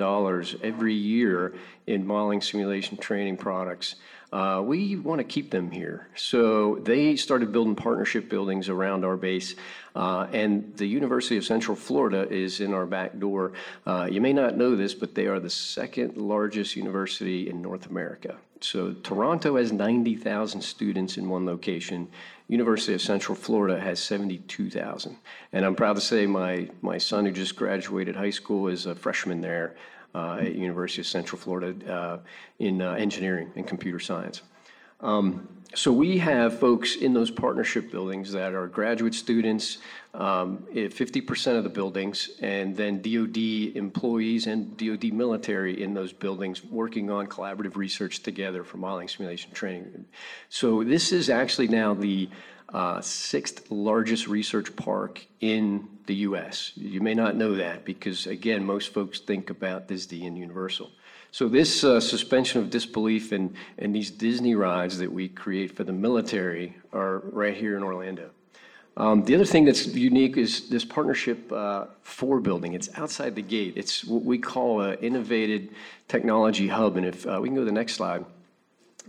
[0.64, 1.56] every year
[1.88, 3.96] in modeling simulation training products.
[4.32, 6.10] Uh, we want to keep them here.
[6.16, 9.56] So they started building partnership buildings around our base.
[9.96, 13.54] Uh, and the University of Central Florida is in our back door.
[13.86, 17.90] Uh, you may not know this, but they are the second largest university in North
[17.90, 18.36] America.
[18.60, 22.10] So Toronto has 90,000 students in one location.
[22.50, 25.16] University of Central Florida has 72,000.
[25.54, 28.96] And I'm proud to say my, my son, who just graduated high school, is a
[28.96, 29.76] freshman there
[30.16, 32.20] at University of Central Florida uh,
[32.60, 34.42] in uh, engineering and computer science.
[35.00, 39.80] Um, so we have folks in those partnership buildings that are graduate students,
[40.14, 46.64] um, 50% of the buildings, and then DoD employees and DoD military in those buildings
[46.64, 50.06] working on collaborative research together for modeling simulation training.
[50.50, 52.30] So this is actually now the
[52.74, 56.72] uh, sixth largest research park in the U.S.
[56.76, 60.92] You may not know that because, again, most folks think about Disney and Universal.
[61.32, 65.84] So this uh, suspension of disbelief and, and these Disney rides that we create for
[65.84, 68.32] the military are right here in Orlando.
[68.96, 72.74] Um, the other thing that's unique is this partnership uh, for building.
[72.74, 73.74] It's outside the gate.
[73.76, 75.70] It's what we call an innovated
[76.08, 76.98] technology hub.
[76.98, 78.26] And if uh, we can go to the next slide.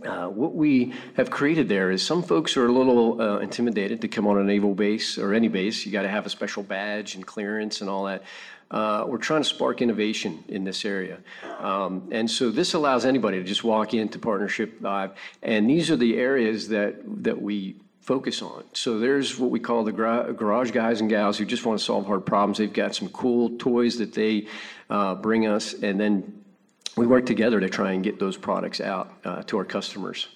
[0.05, 4.07] Uh, what we have created there is some folks are a little uh, intimidated to
[4.07, 5.85] come on a naval base or any base.
[5.85, 8.23] You got to have a special badge and clearance and all that.
[8.71, 11.17] Uh, we're trying to spark innovation in this area.
[11.59, 15.11] Um, and so this allows anybody to just walk into Partnership Live.
[15.41, 18.63] And these are the areas that, that we focus on.
[18.73, 22.05] So there's what we call the garage guys and gals who just want to solve
[22.05, 22.57] hard problems.
[22.57, 24.47] They've got some cool toys that they
[24.89, 26.38] uh, bring us, and then
[26.99, 30.27] we work together to try and get those products out uh, to our customers.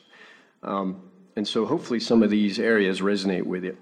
[0.63, 1.01] Um,
[1.35, 3.77] and so hopefully some of these areas resonate with you.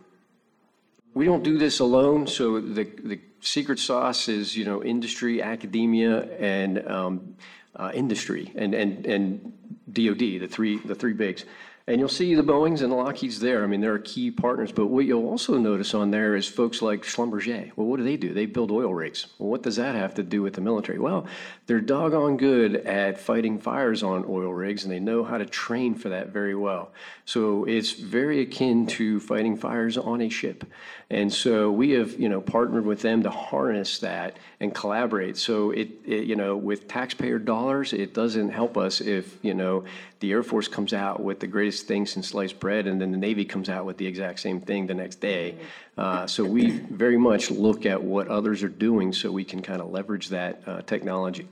[1.14, 6.24] We don't do this alone, so the, the secret sauce is, you know, industry, academia,
[6.40, 7.36] and um,
[7.76, 9.54] uh, industry, and, and, and
[9.92, 11.46] DoD, the three, the three bigs.
[11.92, 13.66] And you'll see the Boeings and the Lockheeds there.
[13.66, 14.72] I mean, they're key partners.
[14.72, 17.74] But what you'll also notice on there is folks like Schlumberger.
[17.76, 18.34] Well, what do they do?
[18.34, 19.28] They build oil rigs.
[19.38, 21.00] Well, what does that have to do with the military?
[21.00, 21.28] Well,
[21.66, 25.94] they're doggone good at fighting fires on oil rigs, and they know how to train
[25.94, 26.94] for that very well.
[27.26, 30.64] So it's very akin to fighting fires on a ship.
[31.10, 35.36] And so we have, you know, partnered with them to harness that and collaborate.
[35.36, 39.84] So it, it, you know, with taxpayer dollars, it doesn't help us if, you know,
[40.22, 43.18] the Air Force comes out with the greatest thing since sliced bread, and then the
[43.18, 45.58] Navy comes out with the exact same thing the next day.
[45.98, 49.82] Uh, so we very much look at what others are doing so we can kind
[49.82, 51.48] of leverage that uh, technology.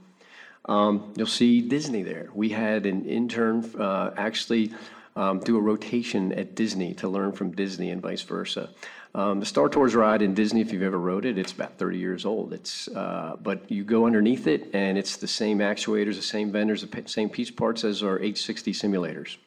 [0.65, 2.29] Um, you'll see Disney there.
[2.33, 4.71] We had an intern uh, actually
[5.15, 8.69] um, do a rotation at Disney to learn from Disney and vice versa.
[9.15, 11.97] Um, the Star Tours ride in Disney, if you've ever rode it, it's about 30
[11.97, 12.53] years old.
[12.53, 16.85] It's, uh, but you go underneath it, and it's the same actuators, the same vendors,
[16.85, 19.37] the same piece parts as our H60 simulators.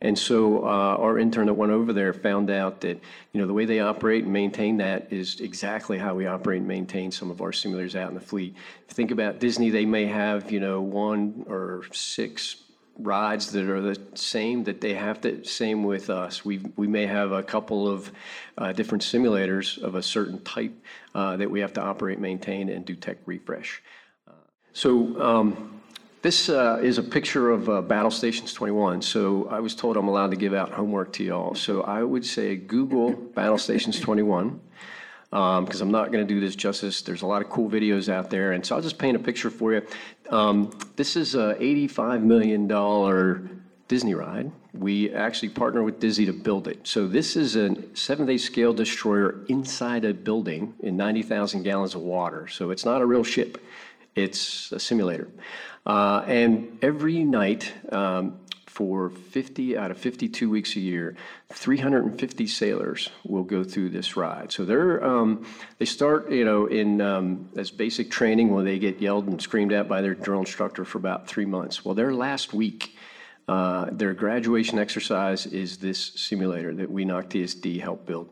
[0.00, 3.00] And so uh, our intern that went over there found out that
[3.32, 6.66] you know the way they operate and maintain that is exactly how we operate and
[6.66, 8.56] maintain some of our simulators out in the fleet.
[8.88, 12.61] Think about Disney, they may have you know one or six
[12.98, 16.44] rides that are the same that they have to same with us.
[16.44, 18.12] We we may have a couple of
[18.58, 20.74] uh, different simulators of a certain type
[21.14, 23.82] uh, that we have to operate maintain and do tech refresh.
[24.28, 24.32] Uh,
[24.72, 25.80] so um,
[26.22, 30.06] this uh, is a picture of uh, battle stations 21 so i was told i'm
[30.06, 31.54] allowed to give out homework to y'all.
[31.54, 34.60] So i would say google battle stations 21
[35.32, 37.00] because um, I'm not going to do this justice.
[37.00, 39.48] There's a lot of cool videos out there, and so I'll just paint a picture
[39.48, 39.82] for you.
[40.28, 42.68] Um, this is a $85 million
[43.88, 44.52] Disney ride.
[44.74, 46.86] We actually partner with Disney to build it.
[46.86, 52.46] So this is a seventh-day scale destroyer inside a building in 90,000 gallons of water.
[52.48, 53.56] So it's not a real ship.
[54.14, 55.28] It's a simulator.
[55.86, 58.38] Uh, and every night, um,
[58.72, 61.14] for 50 out of 52 weeks a year,
[61.50, 64.50] 350 sailors will go through this ride.
[64.50, 65.46] So they're um,
[65.78, 69.74] they start you know in um, as basic training where they get yelled and screamed
[69.74, 71.84] at by their drill instructor for about three months.
[71.84, 72.96] Well, their last week.
[73.48, 78.30] Uh, their graduation exercise is this simulator that we NAWCTSD helped build.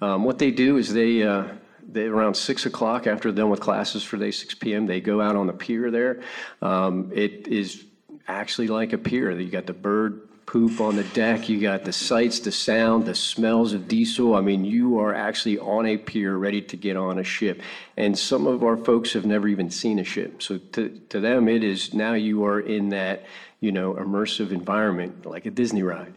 [0.00, 1.44] Um, what they do is they uh,
[1.86, 4.86] they around six o'clock after they're done with classes for day 6 p.m.
[4.86, 6.22] They go out on the pier there.
[6.62, 7.84] Um, it is
[8.28, 9.30] actually like a pier.
[9.30, 13.14] You got the bird poop on the deck, you got the sights, the sound, the
[13.14, 14.36] smells of diesel.
[14.36, 17.60] I mean, you are actually on a pier ready to get on a ship.
[17.96, 20.40] And some of our folks have never even seen a ship.
[20.42, 23.26] So to, to them, it is now you are in that,
[23.60, 26.14] you know, immersive environment like a Disney ride.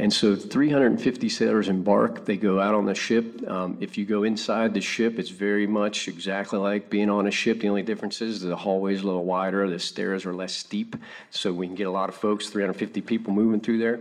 [0.00, 2.24] And so 350 sailors embark.
[2.24, 3.46] They go out on the ship.
[3.46, 7.30] Um, if you go inside the ship, it's very much exactly like being on a
[7.30, 7.60] ship.
[7.60, 10.96] The only difference is the hallway's a little wider, the stairs are less steep,
[11.28, 14.00] so we can get a lot of folks, 350 people moving through there.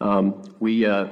[0.00, 1.08] Um, we uh,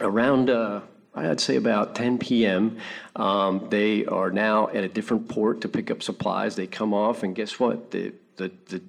[0.00, 0.48] around.
[0.48, 0.80] Uh,
[1.14, 2.78] I'd say about 10 p.m.
[3.16, 6.56] Um, they are now at a different port to pick up supplies.
[6.56, 7.90] They come off, and guess what?
[7.90, 8.80] The the the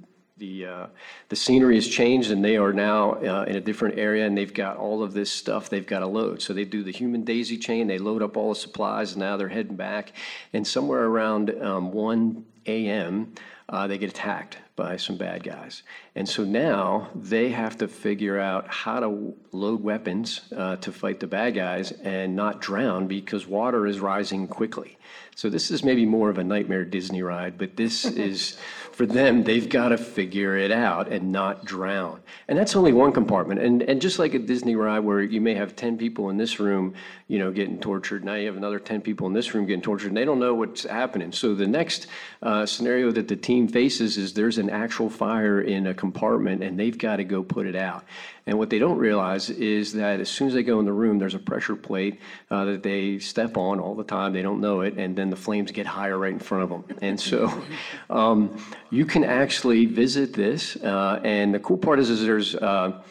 [0.41, 0.87] the uh,
[1.29, 4.53] the scenery has changed and they are now uh, in a different area and they've
[4.53, 6.41] got all of this stuff they've got to load.
[6.41, 7.87] So they do the human daisy chain.
[7.87, 10.13] They load up all the supplies and now they're heading back.
[10.51, 13.33] And somewhere around um, 1 a.m.
[13.69, 15.84] Uh, they get attacked by some bad guys.
[16.15, 21.19] And so now they have to figure out how to load weapons uh, to fight
[21.19, 24.97] the bad guys and not drown because water is rising quickly.
[25.36, 28.57] So this is maybe more of a nightmare Disney ride, but this is
[28.91, 32.22] for them, they've got to figure it out and not drown.
[32.47, 33.61] And that's only one compartment.
[33.61, 36.59] And, and just like a Disney ride where you may have 10 people in this
[36.59, 36.93] room,
[37.28, 40.09] you know, getting tortured, now you have another 10 people in this room getting tortured,
[40.09, 41.32] and they don't know what's happening.
[41.32, 42.07] So the next
[42.43, 46.80] uh, scenario that the team faces is there's an actual fire in a compartment and
[46.80, 48.05] they've got to go put it out.
[48.47, 51.20] And what they don't realize is that as soon as they go in the room,
[51.20, 54.34] there's a pressure plate uh, that they step on all the time.
[54.34, 56.97] They don't know it, and then the flames get higher right in front of them.
[57.01, 57.64] And so
[58.09, 58.57] um,
[58.89, 60.76] you can actually visit this.
[60.78, 63.01] Uh, and the cool part is, is there's uh,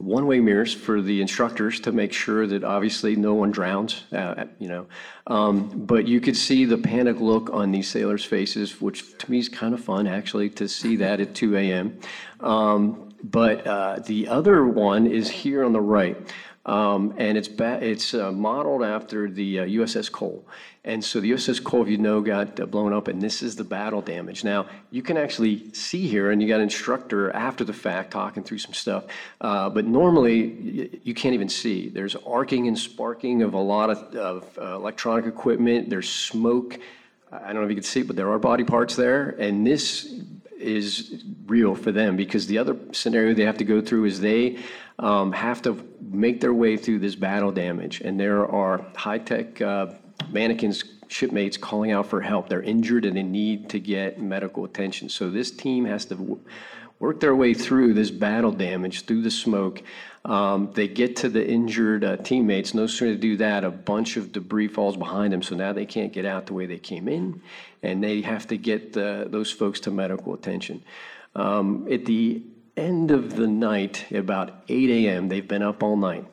[0.00, 4.68] one-way mirrors for the instructors to make sure that obviously no one drowns, uh, you
[4.68, 4.86] know.
[5.26, 9.38] Um, but you could see the panic look on these sailors' faces, which to me
[9.38, 12.00] is kind of fun actually to see that at 2 a.m.
[12.40, 16.16] Um, but uh, the other one is here on the right.
[16.66, 20.44] Um, and it's ba- it's uh, modeled after the uh, USS Cole.
[20.84, 23.56] And so the USS Cole, if you know, got uh, blown up, and this is
[23.56, 24.44] the battle damage.
[24.44, 28.42] Now, you can actually see here, and you got an instructor after the fact talking
[28.42, 29.04] through some stuff,
[29.40, 31.88] uh, but normally y- you can't even see.
[31.88, 36.78] There's arcing and sparking of a lot of, of uh, electronic equipment, there's smoke.
[37.32, 40.12] I don't know if you can see, but there are body parts there, and this
[40.58, 44.58] is real for them because the other scenario they have to go through is they
[45.00, 48.00] um, have to make their way through this battle damage.
[48.02, 49.86] And there are high-tech uh,
[50.30, 52.48] mannequins, shipmates calling out for help.
[52.48, 55.08] They're injured and they need to get medical attention.
[55.08, 56.40] So this team has to w-
[56.98, 59.82] work their way through this battle damage, through the smoke.
[60.24, 62.74] Um, they get to the injured uh, teammates.
[62.74, 65.42] No sooner do that, a bunch of debris falls behind them.
[65.42, 67.40] So now they can't get out the way they came in,
[67.82, 70.82] and they have to get uh, those folks to medical attention.
[71.34, 72.42] Um, at the
[72.76, 76.26] end of the night, about 8 a.m., they've been up all night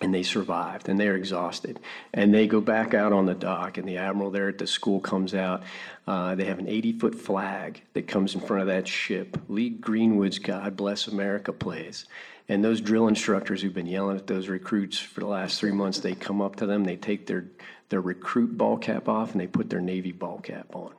[0.00, 1.78] and they survived and they're exhausted.
[2.12, 5.00] And they go back out on the dock and the admiral there at the school
[5.00, 5.62] comes out.
[6.06, 9.38] Uh, they have an 80 foot flag that comes in front of that ship.
[9.48, 12.06] Lee greenwood's god bless america plays.
[12.48, 16.00] And those drill instructors who've been yelling at those recruits for the last three months
[16.00, 17.46] they come up to them they take their
[17.90, 20.92] their recruit ball cap off and they put their navy ball cap on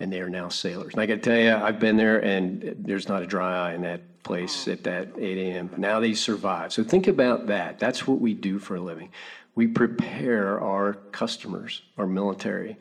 [0.00, 0.94] and they are now sailors.
[0.94, 3.74] And I got to tell you, I've been there, and there's not a dry eye
[3.74, 5.70] in that place at that 8 a.m.
[5.76, 6.72] Now they survive.
[6.72, 7.78] So think about that.
[7.78, 9.10] That's what we do for a living.
[9.54, 12.76] We prepare our customers, our military,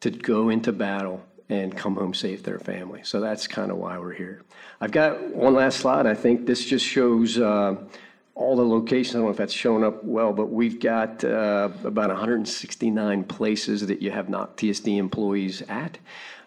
[0.00, 3.00] to go into battle and come home safe their family.
[3.04, 4.42] So that's kind of why we're here.
[4.80, 6.06] I've got one last slide.
[6.06, 7.38] I think this just shows.
[7.38, 7.76] Uh,
[8.36, 11.68] all the locations, I don't know if that's showing up well, but we've got uh,
[11.84, 15.98] about 169 places that you have NAWCTSD employees at.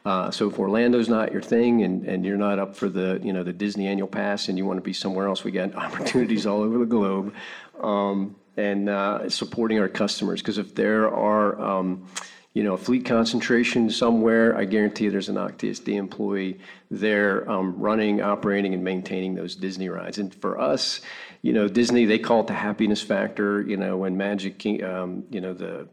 [0.07, 3.33] Uh, so if Orlando's not your thing and, and you're not up for the, you
[3.33, 6.45] know, the Disney annual pass and you want to be somewhere else, we got opportunities
[6.45, 7.33] all over the globe.
[7.81, 12.07] Um, and uh, supporting our customers, because if there are, um,
[12.53, 18.21] you know, a fleet concentration somewhere, I guarantee there's an OCTSD employee there um, running,
[18.21, 20.19] operating, and maintaining those Disney rides.
[20.19, 21.01] And for us,
[21.41, 23.61] you know, Disney, they call it the happiness factor.
[23.61, 25.89] You know, when Magic, King, um, you know, the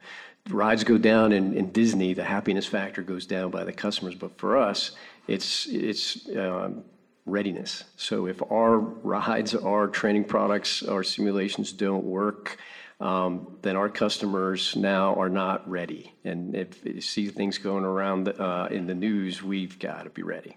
[0.50, 4.14] rides go down in, in Disney, the happiness factor goes down by the customers.
[4.14, 4.92] But for us,
[5.26, 6.84] it's it's um,
[7.26, 7.84] readiness.
[7.96, 12.58] So if our rides, our training products, our simulations don't work,
[13.00, 16.12] um, then our customers now are not ready.
[16.24, 20.22] And if you see things going around uh, in the news, we've got to be
[20.22, 20.56] ready.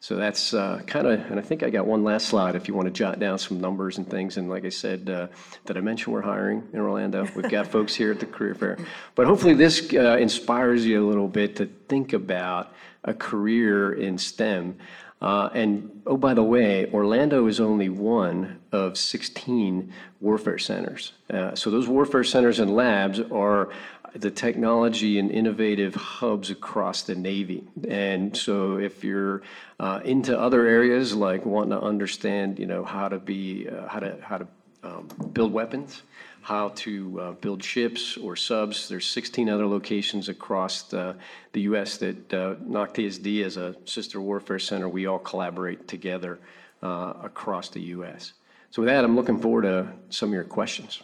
[0.00, 2.74] So that's uh, kind of, and I think I got one last slide if you
[2.74, 4.36] want to jot down some numbers and things.
[4.36, 5.26] And like I said, uh,
[5.66, 7.26] did I mention we're hiring in Orlando?
[7.34, 8.78] We've got folks here at the career fair.
[9.16, 12.72] But hopefully this uh, inspires you a little bit to think about
[13.02, 14.76] a career in STEM.
[15.20, 21.12] Uh, and oh, by the way, Orlando is only one of 16 warfare centers.
[21.28, 23.70] Uh, so those warfare centers and labs are
[24.14, 27.64] the technology and innovative hubs across the Navy.
[27.88, 29.42] And so if you're
[29.78, 34.00] uh, into other areas like wanting to understand, you know, how to be, uh, how
[34.00, 34.46] to, how to
[34.82, 36.02] um, build weapons,
[36.42, 41.16] how to uh, build ships or subs, there's 16 other locations across the,
[41.52, 41.98] the U.S.
[41.98, 46.38] that uh, NAWC as a sister warfare center, we all collaborate together
[46.82, 48.32] uh, across the U.S.
[48.70, 51.02] So with that, I'm looking forward to some of your questions.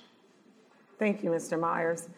[0.99, 1.59] Thank you, Mr.
[1.59, 2.09] Myers.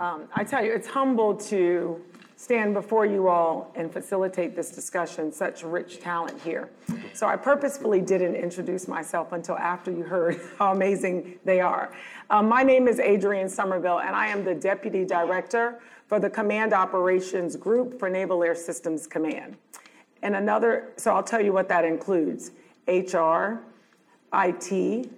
[0.00, 2.00] Um, I tell you, it's humble to
[2.36, 6.70] stand before you all and facilitate this discussion, such rich talent here.
[7.12, 11.92] So I purposefully didn't introduce myself until after you heard how amazing they are.
[12.30, 16.72] Um, my name is Adrienne Somerville, and I am the Deputy Director for the Command
[16.72, 19.56] Operations Group for Naval Air Systems Command.
[20.22, 22.50] And another, so I'll tell you what that includes
[22.88, 23.60] HR,
[24.34, 25.10] IT,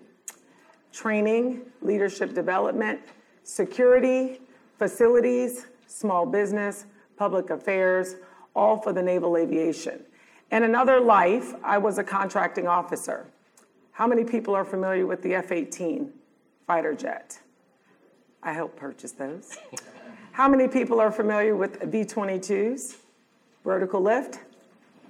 [0.94, 3.00] training, leadership development,
[3.42, 4.40] security,
[4.78, 6.86] facilities, small business,
[7.16, 8.16] public affairs,
[8.54, 10.00] all for the naval aviation.
[10.52, 13.26] In another life, I was a contracting officer.
[13.92, 16.12] How many people are familiar with the F 18
[16.66, 17.40] fighter jet?
[18.42, 19.58] I helped purchase those.
[20.32, 22.96] How many people are familiar with V 22s?
[23.64, 24.40] Vertical lift?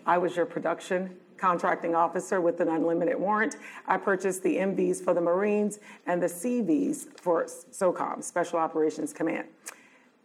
[0.07, 3.57] I was your production contracting officer with an unlimited warrant.
[3.87, 9.49] I purchased the MVs for the Marines and the CVs for SOCOM, Special Operations Command.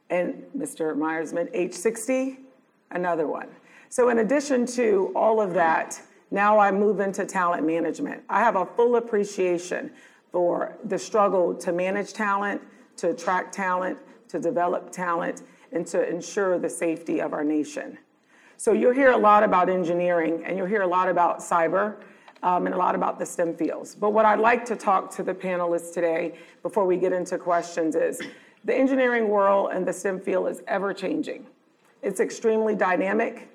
[0.10, 0.96] And Mr.
[0.96, 2.38] Myersman, H60,
[2.92, 3.48] another one.
[3.90, 6.02] So in addition to all of that,
[6.32, 8.24] now I move into talent management.
[8.30, 9.92] I have a full appreciation
[10.32, 12.62] for the struggle to manage talent,
[12.98, 13.98] to attract talent,
[14.28, 15.42] to develop talent,
[15.72, 17.98] and to ensure the safety of our nation.
[18.60, 21.96] So you'll hear a lot about engineering and you'll hear a lot about cyber
[22.44, 23.96] um, and a lot about the STEM fields.
[23.96, 27.96] But what I'd like to talk to the panelists today before we get into questions
[27.96, 28.22] is
[28.66, 31.46] the engineering world and the STEM field is ever changing.
[32.02, 33.48] It's extremely dynamic.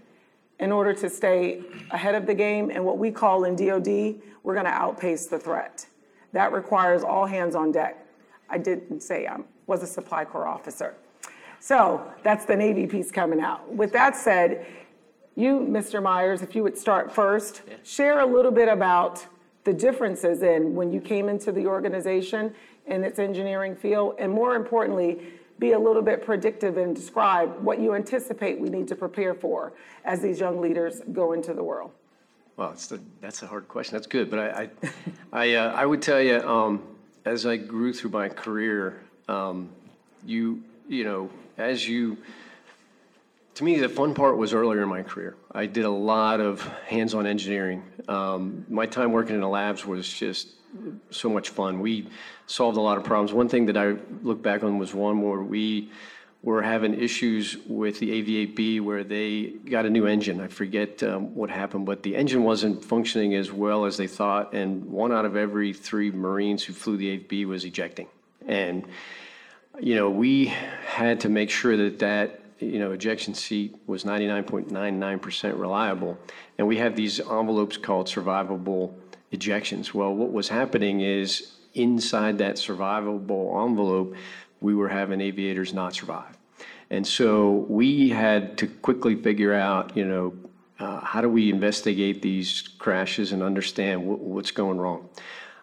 [0.59, 4.55] In order to stay ahead of the game and what we call in DoD, we're
[4.55, 5.85] going to outpace the threat.
[6.33, 8.07] That requires all hands on deck.
[8.49, 9.37] I didn't say I
[9.67, 10.95] was a supply corps officer.
[11.61, 13.71] So that's the Navy piece coming out.
[13.71, 14.67] With that said,
[15.37, 16.03] you, Mr.
[16.03, 19.25] Myers, if you would start first, share a little bit about
[19.65, 22.55] the differences in when you came into the organization
[22.87, 25.19] and its engineering field, and more importantly,
[25.59, 29.73] be a little bit predictive and describe what you anticipate we need to prepare for
[30.05, 31.91] as these young leaders go into the world.
[32.57, 33.95] Well, the, that's a hard question.
[33.97, 34.71] That's good, but I, I,
[35.33, 36.83] I, uh, I would tell you, um,
[37.25, 39.71] as I grew through my career, um,
[40.25, 42.19] you, you know, as you,
[43.55, 45.37] to me, the fun part was earlier in my career.
[45.53, 47.85] I did a lot of hands-on engineering.
[48.09, 50.49] Um, my time working in the labs was just
[51.11, 51.79] so much fun.
[51.81, 52.09] We
[52.47, 53.33] solved a lot of problems.
[53.33, 55.93] One thing that I look back on was one where we
[56.43, 60.41] were having issues with the AV-8B where they got a new engine.
[60.41, 64.53] I forget um, what happened, but the engine wasn't functioning as well as they thought,
[64.53, 68.09] and one out of every three Marines who flew the AV8B was ejecting.
[68.47, 68.85] And
[69.81, 70.47] you know, we
[70.87, 76.19] had to make sure that that you know ejection seat was 99.99% reliable,
[76.59, 78.95] and we have these envelopes called survivable
[79.33, 79.93] ejections.
[79.93, 84.15] Well, what was happening is inside that survivable envelope,
[84.61, 86.39] we were having aviators not survive.
[86.91, 90.35] And so we had to quickly figure out, you know,
[90.79, 95.09] uh, how do we investigate these crashes and understand wh- what's going wrong?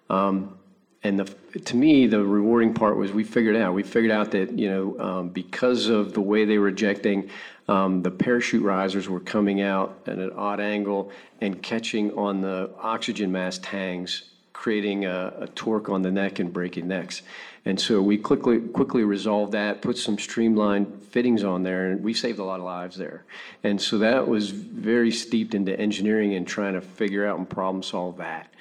[0.10, 0.58] Um,
[1.04, 3.74] and the, to me, the rewarding part was we figured out.
[3.74, 7.30] We figured out that you know um, because of the way they were ejecting,
[7.68, 12.70] um, the parachute risers were coming out at an odd angle and catching on the
[12.80, 14.24] oxygen mask tangs,
[14.54, 17.24] creating a, a torque on the neck and breaking necks.
[17.66, 22.14] And so we quickly quickly resolved that, put some streamlined fittings on there, and we
[22.14, 23.24] saved a lot of lives there.
[23.64, 27.82] And so that was very steeped into engineering and trying to figure out and problem
[27.82, 28.54] solve that.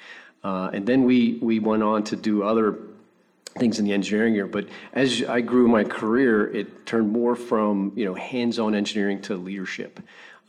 [0.43, 2.79] Uh, and then we we went on to do other
[3.57, 4.47] things in the engineering area.
[4.51, 9.35] But as I grew my career, it turned more from you know hands-on engineering to
[9.35, 9.99] leadership.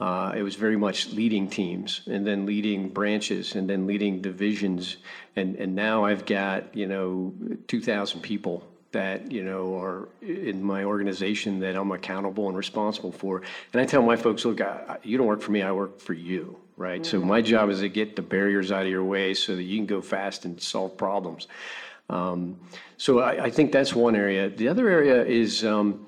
[0.03, 4.97] Uh, it was very much leading teams and then leading branches and then leading divisions.
[5.37, 7.33] And, and now I've got, you know,
[7.69, 13.43] 2,000 people that, you know, are in my organization that I'm accountable and responsible for.
[13.73, 16.13] And I tell my folks, look, I, you don't work for me, I work for
[16.15, 17.05] you, right?
[17.05, 19.79] So my job is to get the barriers out of your way so that you
[19.79, 21.49] can go fast and solve problems.
[22.11, 22.59] Um,
[22.97, 24.51] so I, I think that's one area.
[24.51, 26.07] The other area is, um,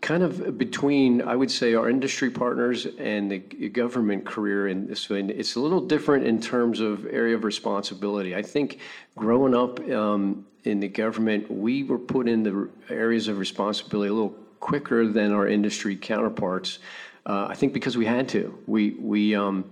[0.00, 4.68] kind of between, I would say, our industry partners and the government career.
[4.68, 8.34] And it's a little different in terms of area of responsibility.
[8.34, 8.78] I think
[9.16, 14.12] growing up um, in the government, we were put in the areas of responsibility a
[14.12, 16.80] little quicker than our industry counterparts.
[17.24, 18.58] Uh, I think because we had to.
[18.66, 19.34] We we.
[19.34, 19.70] Um,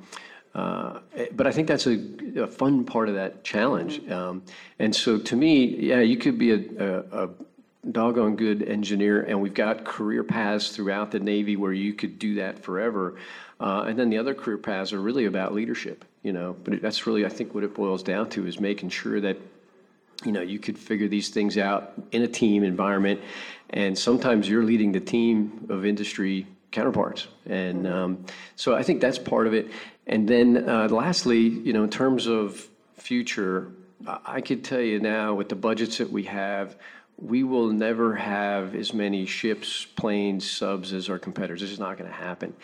[0.55, 1.99] uh, eh, But I think that's a,
[2.37, 4.09] a fun part of that challenge.
[4.09, 4.43] Um,
[4.79, 7.29] And so to me, yeah, you could be a, a, a
[7.91, 12.37] doggone good engineer, and we've got career paths throughout the Navy where you could do
[12.37, 13.17] that forever.
[13.61, 16.57] Uh, and then the other career paths are really about leadership, you know.
[16.65, 19.37] But that's really, I think, what it boils down to is making sure that
[20.25, 23.21] you know you could figure these things out in a team environment,
[23.71, 28.25] and sometimes you're leading the team of industry counterparts, and um,
[28.57, 29.71] so I think that's part of it.
[30.07, 33.73] And then uh, lastly, you know, in terms of future,
[34.07, 36.77] I I could tell you now with the budgets that we have,
[37.19, 41.61] we will never have as many ships, planes, subs as our competitors.
[41.61, 42.55] This is not going to happen.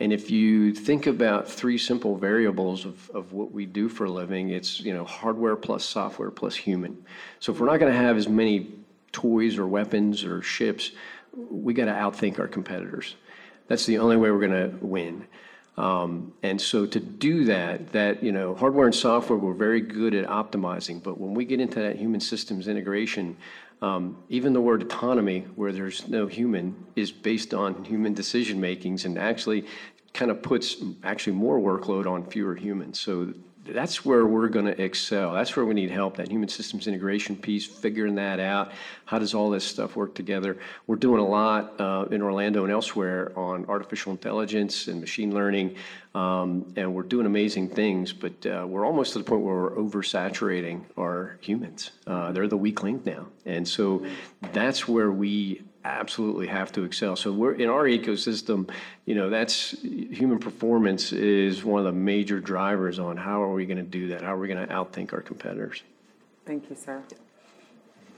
[0.00, 4.10] And if you think about three simple variables of, of what we do for a
[4.10, 7.04] living, it's you know hardware plus software plus human.
[7.40, 8.72] So if we're not going to have as many
[9.12, 10.92] toys or weapons or ships,
[11.32, 13.16] we got to outthink our competitors.
[13.68, 15.26] That's the only way we're going to win.
[15.76, 20.14] Um, and so to do that, that, you know, hardware and software, we're very good
[20.14, 23.36] at optimizing, but when we get into that human systems integration,
[23.82, 29.04] um, even the word autonomy, where there's no human, is based on human decision makings
[29.04, 29.66] and actually
[30.14, 32.98] kind of puts actually more workload on fewer humans.
[32.98, 33.34] So
[33.72, 35.32] that's where we're going to excel.
[35.32, 36.16] That's where we need help.
[36.16, 38.72] That human systems integration piece, figuring that out.
[39.04, 40.58] How does all this stuff work together?
[40.86, 45.76] We're doing a lot uh, in Orlando and elsewhere on artificial intelligence and machine learning,
[46.14, 48.12] um, and we're doing amazing things.
[48.12, 51.90] But uh, we're almost to the point where we're oversaturating our humans.
[52.06, 54.04] Uh, they're the weak link now, and so
[54.52, 57.16] that's where we absolutely have to excel.
[57.16, 58.70] So we're in our ecosystem,
[59.04, 63.66] you know, that's human performance is one of the major drivers on how are we
[63.66, 64.22] going to do that?
[64.22, 65.82] How are we going to outthink our competitors?
[66.44, 67.02] Thank you, sir.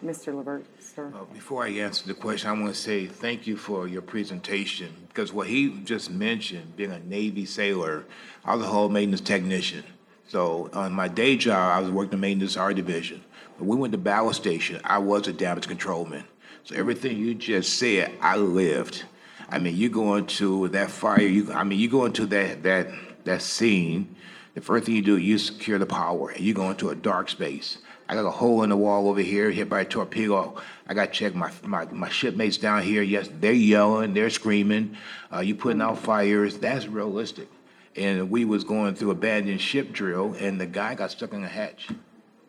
[0.05, 0.33] Mr.
[0.35, 1.13] Levert, sir.
[1.15, 4.95] Uh, Before I answer the question, I want to say thank you for your presentation,
[5.09, 8.05] because what he just mentioned, being a Navy sailor,
[8.45, 9.83] I was a hull maintenance technician.
[10.29, 13.25] So on my day job, I was working the maintenance R division.
[13.57, 16.25] When we went to battle station, I was a damage controlman.
[16.69, 19.05] So everything you just said, I lived.
[19.49, 22.89] I mean, you go into that fire, you, I mean, you go into that, that,
[23.25, 24.15] that scene,
[24.53, 27.31] the first thing you do, you secure the power, and you go into a dark
[27.31, 27.79] space.
[28.07, 30.61] I got a hole in the wall over here, hit by a torpedo.
[30.87, 33.01] I got to check my, my, my shipmates down here.
[33.01, 34.95] Yes, they're yelling, they're screaming.
[35.33, 36.59] Uh, you putting out fires.
[36.59, 37.49] That's realistic.
[37.97, 41.49] And we was going through abandoned ship drill, and the guy got stuck in a
[41.49, 41.89] hatch.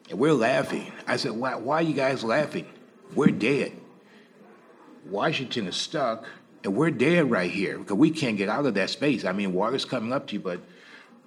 [0.10, 0.92] And we're laughing.
[1.08, 2.66] I said, why, why are you guys laughing?
[3.16, 3.72] We're dead.
[5.06, 6.26] Washington is stuck,
[6.64, 9.26] and we're dead right here because we can't get out of that space.
[9.26, 10.60] I mean, water's coming up to you, but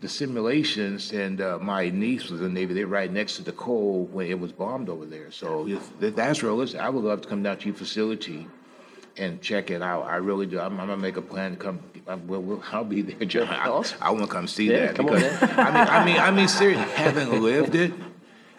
[0.00, 3.52] the simulations, and uh, my niece was in the Navy, they're right next to the
[3.52, 5.30] Cole when it was bombed over there.
[5.30, 6.80] So if, that's realistic.
[6.80, 8.48] I would love to come down to your facility
[9.16, 10.02] and check it out.
[10.06, 10.58] I really do.
[10.58, 11.80] I'm, I'm gonna make a plan to come.
[12.08, 13.26] I, will we'll, I'll be there.
[13.26, 13.44] Joe.
[13.48, 13.84] I.
[14.00, 16.30] I want to come see Yeah, that come on because I mean, I mean, I
[16.30, 17.92] mean, seriously, having lived it.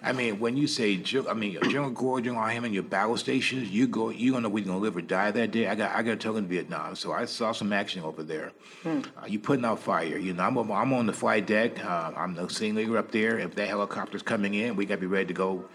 [0.03, 3.87] I mean, when you say, I mean, General Gore, General Hammond, your battle stations, you
[3.87, 5.67] go, you don't know whether you're gonna live or die that day.
[5.67, 8.51] I got, I got to tell in Vietnam, so I saw some action over there.
[8.85, 10.17] Uh, you putting out fire.
[10.17, 11.83] You know, I'm, on- I'm on the flight deck.
[11.83, 13.39] Uh, I'm the scene leader up there.
[13.39, 15.65] If that helicopter's coming in, we got to be ready to go.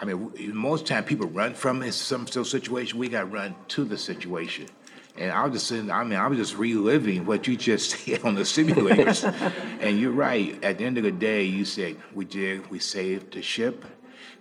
[0.00, 2.98] I mean, most time people run from it, some situation.
[2.98, 4.66] We got to run to the situation.
[5.18, 8.22] And I was just sitting, I mean, I was just reliving what you just said
[8.22, 9.24] on the simulators.
[9.80, 10.62] and you're right.
[10.62, 13.84] At the end of the day, you said, we did, we saved the ship.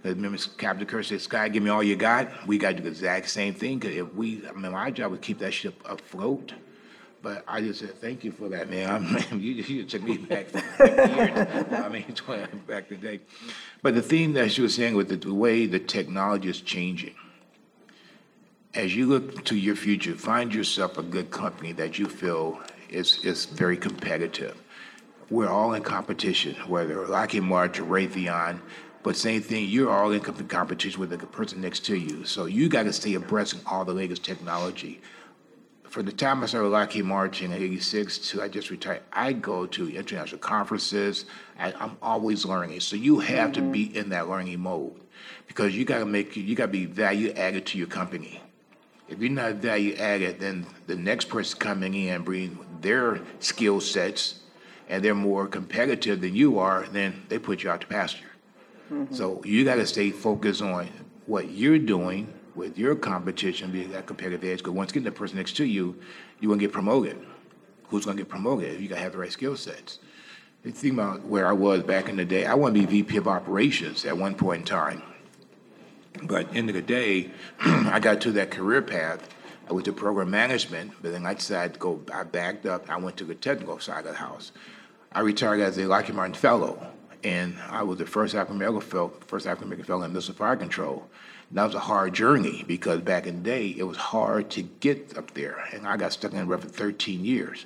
[0.03, 2.29] 'Cause Remember, Captain Kirk said, Scotty, give me all you got.
[2.45, 3.79] We got to do the exact same thing.
[3.79, 6.53] Because if we, I mean, my job was keep that ship afloat.
[7.23, 8.87] But I just said, thank you for that, man.
[9.31, 11.65] I mean, you, you took me back years.
[11.73, 13.21] I mean, 20 back the day.
[13.81, 17.15] But the theme that she was saying with the, the way the technology is changing,
[18.77, 23.25] as you look to your future, find yourself a good company that you feel is,
[23.25, 24.55] is very competitive.
[25.31, 28.61] We're all in competition, whether Lockheed Martin or Raytheon,
[29.01, 32.23] but same thing, you're all in competition with the person next to you.
[32.25, 35.01] So you got to stay abreast of all the latest technology.
[35.89, 39.65] From the time I started Lockheed Martin in '86 to I just retired, I go
[39.65, 41.25] to international conferences.
[41.57, 42.81] I, I'm always learning.
[42.81, 43.71] So you have to mm-hmm.
[43.71, 44.99] be in that learning mode
[45.47, 48.41] because you got to make you got to be value added to your company.
[49.07, 54.41] If you're not value added, then the next person coming in bring their skill sets
[54.89, 58.25] and they're more competitive than you are, then they put you out to pasture.
[58.91, 59.13] Mm-hmm.
[59.13, 60.89] So you got to stay focused on
[61.25, 64.59] what you're doing with your competition, be that competitive edge.
[64.59, 65.95] Because once again, the person next to you,
[66.39, 67.17] you want to get promoted.
[67.89, 68.73] Who's going to get promoted?
[68.73, 69.99] If You got to have the right skill sets.
[70.63, 73.17] The thing about where I was back in the day, I want to be VP
[73.17, 75.03] of operations at one point in time.
[76.23, 79.27] But end of the day, I got to that career path.
[79.69, 82.01] I went to program management, but then I decided to go.
[82.13, 82.89] I backed up.
[82.89, 84.51] I went to the technical side of the house.
[85.11, 86.87] I retired as a Lockheed Martin fellow,
[87.23, 90.55] and I was the first African American fellow, first African American fellow in missile fire
[90.55, 91.09] control.
[91.49, 94.61] And that was a hard journey because back in the day, it was hard to
[94.61, 97.65] get up there, and I got stuck in it for 13 years.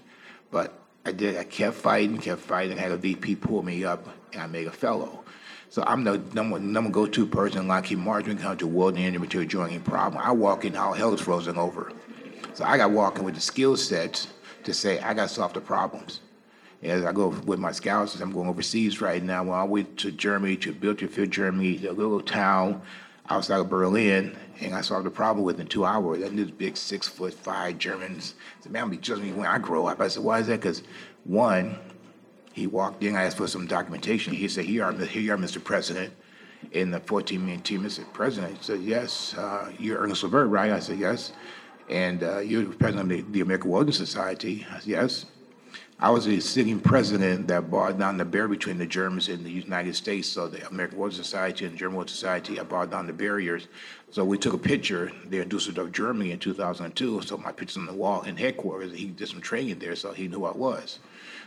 [0.49, 0.73] But
[1.05, 1.37] I did.
[1.37, 2.77] I kept fighting, kept fighting.
[2.77, 5.20] I had a VP pull me up, and I made a fellow.
[5.71, 9.05] So I'm the number, number go-to person in Lockheed Martin when it comes to welding
[9.05, 10.21] and material joining problem.
[10.21, 11.93] I walk in, all hell is frozen over.
[12.53, 14.27] So I got walking with the skill sets
[14.65, 16.19] to say I got to solve the problems.
[16.83, 19.45] As I go with my scouts, I'm going overseas right now.
[19.45, 22.81] When I went to Germany, to Bilderfield, Germany, a little town
[23.29, 26.21] outside of Berlin, and I solved the problem within two hours.
[26.21, 29.57] And these big six foot five Germans said, "Man, I'm be judging me when I
[29.57, 30.83] grow up." I said, "Why is that?" Because
[31.23, 31.77] one,
[32.53, 34.33] he walked in, I asked for some documentation.
[34.33, 35.63] He said, Here, are, here you are, Mr.
[35.63, 36.13] President.
[36.73, 38.05] In the 14 million team, Mr.
[38.13, 40.71] President he said, Yes, uh, you're Ernest Levert, right?
[40.71, 41.33] I said, Yes.
[41.89, 44.65] And uh, you're the president of the, the American Welding Society.
[44.69, 45.25] I said, Yes.
[45.99, 49.51] I was the sitting president that brought down the barrier between the Germans and the
[49.51, 50.27] United States.
[50.27, 53.67] So the American Welding Society and German Welding Society, I brought down the barriers.
[54.09, 57.21] So we took a picture there in Dusseldorf, Germany in 2002.
[57.21, 58.97] So my picture's on the wall in headquarters.
[58.97, 60.99] He did some training there, so he knew who I was.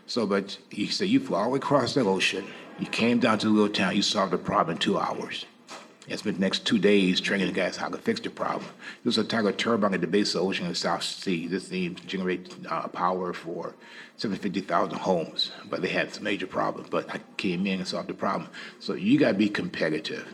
[0.07, 2.45] So, but he said, you flew all the way across the ocean.
[2.79, 3.97] You came down to the little town.
[3.97, 5.47] You solved the problem in two hours.
[6.07, 8.67] And spent the next two days training the guys how to fix the problem.
[9.03, 11.47] This was a Tiger turbine at the base of the ocean in the South Sea.
[11.47, 13.75] This thing generates uh, power for
[14.19, 16.91] 750,000 homes, but they had some major problems.
[16.91, 18.51] But I came in and solved the problem.
[18.81, 20.29] So you got to be competitive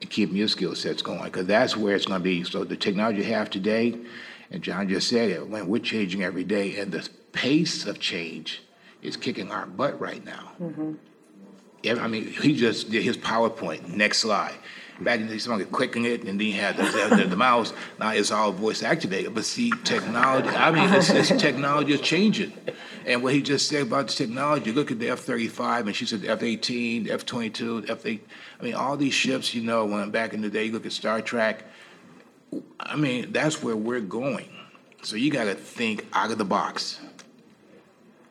[0.00, 2.44] and keep your skill sets going because that's where it's going to be.
[2.44, 3.94] So the technology you have today,
[4.50, 8.62] and John just said it, we're changing every day, and the pace of change
[9.02, 10.52] is kicking our butt right now.
[10.60, 10.94] Mm-hmm.
[11.82, 13.88] Yeah, I mean, he just did his PowerPoint.
[13.94, 14.54] Next slide.
[15.00, 17.72] Back in the day, someone clicking it, and then you had the, the, the mouse.
[18.00, 19.32] Now it's all voice activated.
[19.32, 20.48] But see, technology.
[20.48, 22.52] I mean, it's, it's technology is changing.
[23.06, 25.94] And what he just said about the technology, look at the F thirty five, and
[25.94, 28.26] she said the F eighteen, the F twenty two, the F eight.
[28.58, 29.54] I mean, all these ships.
[29.54, 31.64] You know, when back in the day, you look at Star Trek.
[32.80, 34.48] I mean, that's where we're going.
[35.02, 36.98] So you got to think out of the box.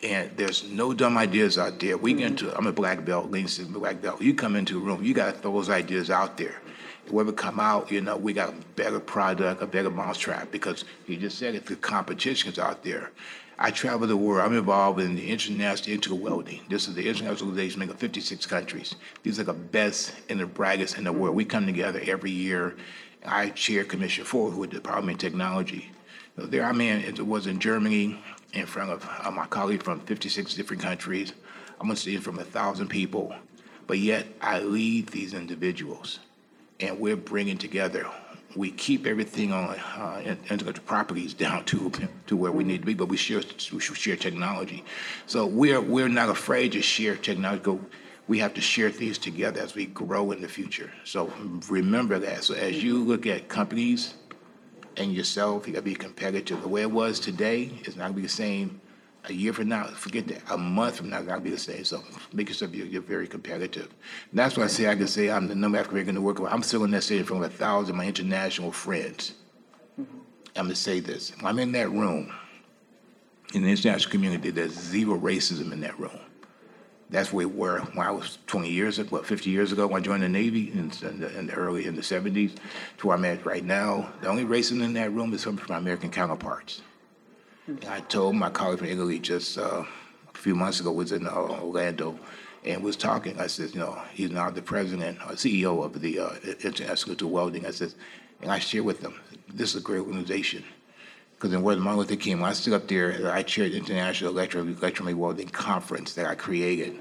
[0.04, 1.98] And there's no dumb ideas out there.
[1.98, 4.22] We get into, I'm a black belt, Lean Six black belt.
[4.22, 6.62] You come into a room, you got to throw those ideas out there.
[7.10, 11.18] Whoever come out, you know, we got a better product, a better mousetrap because you
[11.18, 13.12] just said it, the competition's out there.
[13.60, 14.46] I travel the world.
[14.46, 16.62] I'm involved in the international integral welding.
[16.70, 18.96] This is the international organization of 56 countries.
[19.24, 21.36] These are the best and the brightest in the world.
[21.36, 22.76] We come together every year.
[23.26, 25.92] I chair Commission Four with the Department of Technology.
[26.38, 28.20] So there, I mean, it was in Germany
[28.54, 31.34] in front of uh, my colleague from 56 different countries.
[31.80, 33.36] I'm going to see from a thousand people,
[33.86, 36.20] but yet I lead these individuals,
[36.80, 38.08] and we're bringing together.
[38.56, 41.92] We keep everything on uh, intellectual properties down to
[42.26, 44.84] to where we need to be, but we share we share technology.
[45.28, 47.80] So we're we're not afraid to share technology.
[48.28, 50.92] We have to share things together as we grow in the future.
[51.04, 51.32] So
[51.70, 52.44] remember that.
[52.44, 54.16] So as you look at companies
[54.98, 55.68] and yourself.
[55.68, 56.62] You got to be competitive.
[56.62, 58.82] The way it was today is not going to be the same
[59.30, 59.86] a year from now.
[59.88, 60.42] Forget that.
[60.52, 61.84] A month from now, it's not going to be the same.
[61.84, 63.94] So make yourself you're, you're very competitive.
[64.32, 66.40] And that's why I say I can say I'm the number African American to work
[66.40, 66.52] with.
[66.52, 69.34] I'm still in that city from a thousand of my international friends.
[69.98, 71.36] I'm going to say this.
[71.38, 72.34] When I'm in that room,
[73.54, 76.20] in the international community, there's zero racism in that room.
[77.10, 80.02] That's where we were when I was 20 years, ago, what, 50 years ago when
[80.02, 82.58] I joined the Navy in, in, the, in the early, in the 70s
[82.98, 84.12] to where I'm at right now.
[84.22, 86.82] The only racism in that room is coming from my American counterparts.
[87.68, 89.84] And I told my colleague from Italy just uh,
[90.34, 92.20] a few months ago, was in uh, Orlando,
[92.66, 93.40] and was talking.
[93.40, 96.30] I said, you know, he's now the president or CEO of the uh,
[96.62, 97.66] International of Welding.
[97.66, 97.94] I said,
[98.42, 100.64] and I shared with them, this is a great organization.
[101.38, 103.78] Because in words of Martin Luther King, when I stood up there, I chaired the
[103.78, 104.64] International Electro
[105.14, 106.98] Welding Conference that I created.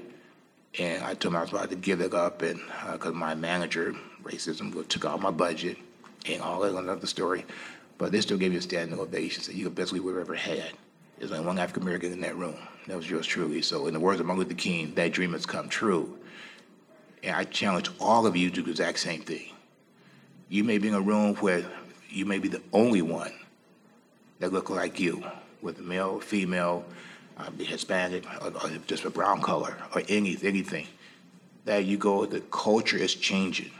[0.77, 3.33] And I told him I was about to give it up, and uh, because my
[3.33, 5.77] manager, racism, took all my budget
[6.27, 7.45] and all that another story.
[7.97, 9.41] But they still gave me a standing ovation.
[9.41, 10.71] So you're the best we've ever had.
[11.17, 12.57] There's only one African American in that room.
[12.85, 13.63] That was yours truly.
[13.63, 16.15] So in the words of Martin Luther King, that dream has come true.
[17.23, 19.49] And I challenge all of you to do the exact same thing.
[20.47, 21.65] You may be in a room where
[22.07, 23.33] you may be the only one
[24.39, 25.23] that look like you,
[25.61, 26.85] whether male, female,
[27.37, 30.87] uh, be Hispanic, or, or just a brown color, or any, anything.
[31.65, 33.71] That you go, the culture is changing.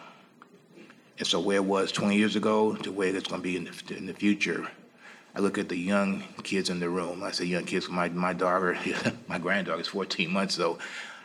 [1.17, 3.63] And so where it was 20 years ago to where it's going to be in
[3.63, 4.67] the, in the future,
[5.35, 7.23] I look at the young kids in the room.
[7.23, 8.77] I say young kids, my, my daughter,
[9.27, 10.79] my granddaughter is 14 months old,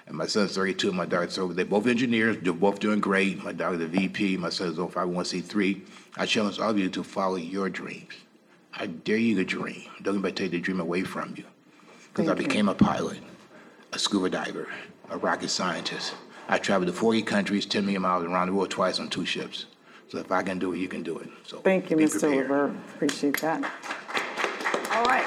[0.07, 3.43] and my son's 32, and my daughter's so they're both engineers, they're both doing great.
[3.43, 5.81] My daughter's a VP, my son's on 501c3.
[6.17, 8.13] I challenge all of you to follow your dreams.
[8.75, 9.85] I dare you to dream.
[10.03, 11.45] Don't anybody take the dream away from you.
[12.09, 13.19] Because I became a pilot,
[13.93, 14.69] a scuba diver,
[15.11, 16.15] a rocket scientist.
[16.49, 19.67] I traveled to 40 countries, 10 million miles around the world twice on two ships.
[20.09, 21.29] So if I can do it, you can do it.
[21.47, 22.31] So Thank you, Mr.
[22.31, 22.75] Lever.
[22.95, 23.65] Appreciate that.
[24.93, 25.25] All right.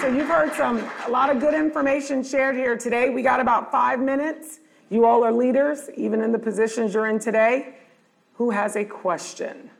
[0.00, 3.10] So you've heard some, a lot of good information shared here today.
[3.10, 4.60] We got about five minutes.
[4.90, 7.74] You all are leaders, even in the positions you're in today.
[8.34, 9.70] Who has a question?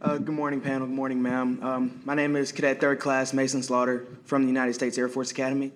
[0.00, 0.86] Uh, Good morning, panel.
[0.86, 1.58] Good morning, ma'am.
[1.62, 5.30] Um, My name is Cadet Third Class Mason Slaughter from the United States Air Force
[5.30, 5.72] Academy.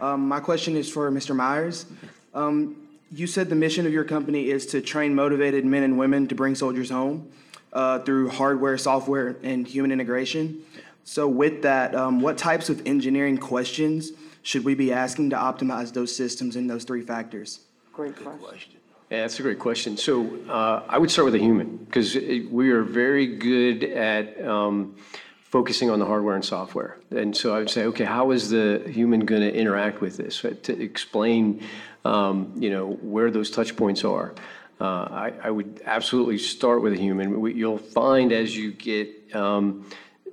[0.00, 1.34] Um, My question is for Mr.
[1.34, 1.86] Myers.
[2.34, 2.76] Um,
[3.10, 6.34] You said the mission of your company is to train motivated men and women to
[6.34, 7.28] bring soldiers home
[7.72, 10.62] uh, through hardware, software, and human integration.
[11.04, 14.12] So with that, um, what types of engineering questions
[14.42, 17.60] should we be asking to optimize those systems in those three factors?
[17.92, 18.81] Great question.
[19.12, 19.98] Yeah, that's a great question.
[19.98, 22.14] So uh, I would start with a human, because
[22.50, 24.96] we are very good at um,
[25.42, 26.96] focusing on the hardware and software.
[27.10, 30.40] And so I would say, okay, how is the human going to interact with this?
[30.40, 31.62] To explain,
[32.06, 34.32] um, you know, where those touch points are.
[34.80, 37.38] Uh, I, I would absolutely start with a human.
[37.38, 39.84] We- You'll find as you get um,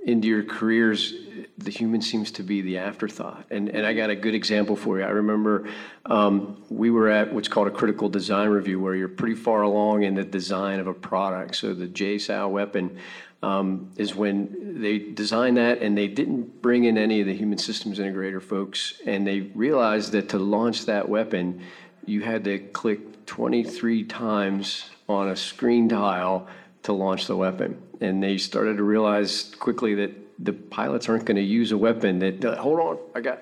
[0.06, 1.14] into your careers,
[1.58, 3.46] the human seems to be the afterthought.
[3.50, 5.04] And, and I got a good example for you.
[5.04, 5.70] I remember
[6.06, 10.04] um, we were at what's called a critical design review, where you're pretty far along
[10.04, 11.56] in the design of a product.
[11.56, 12.98] So the JSOW weapon
[13.44, 17.58] um, is when they designed that and they didn't bring in any of the human
[17.58, 19.02] systems integrator folks.
[19.06, 21.62] And they realized that to launch that weapon,
[22.06, 26.48] you had to click 23 times on a screen tile
[26.84, 27.82] to launch the weapon.
[28.02, 32.20] And they started to realize quickly that the pilots aren't going to use a weapon
[32.20, 33.40] that, uh, hold on, I got,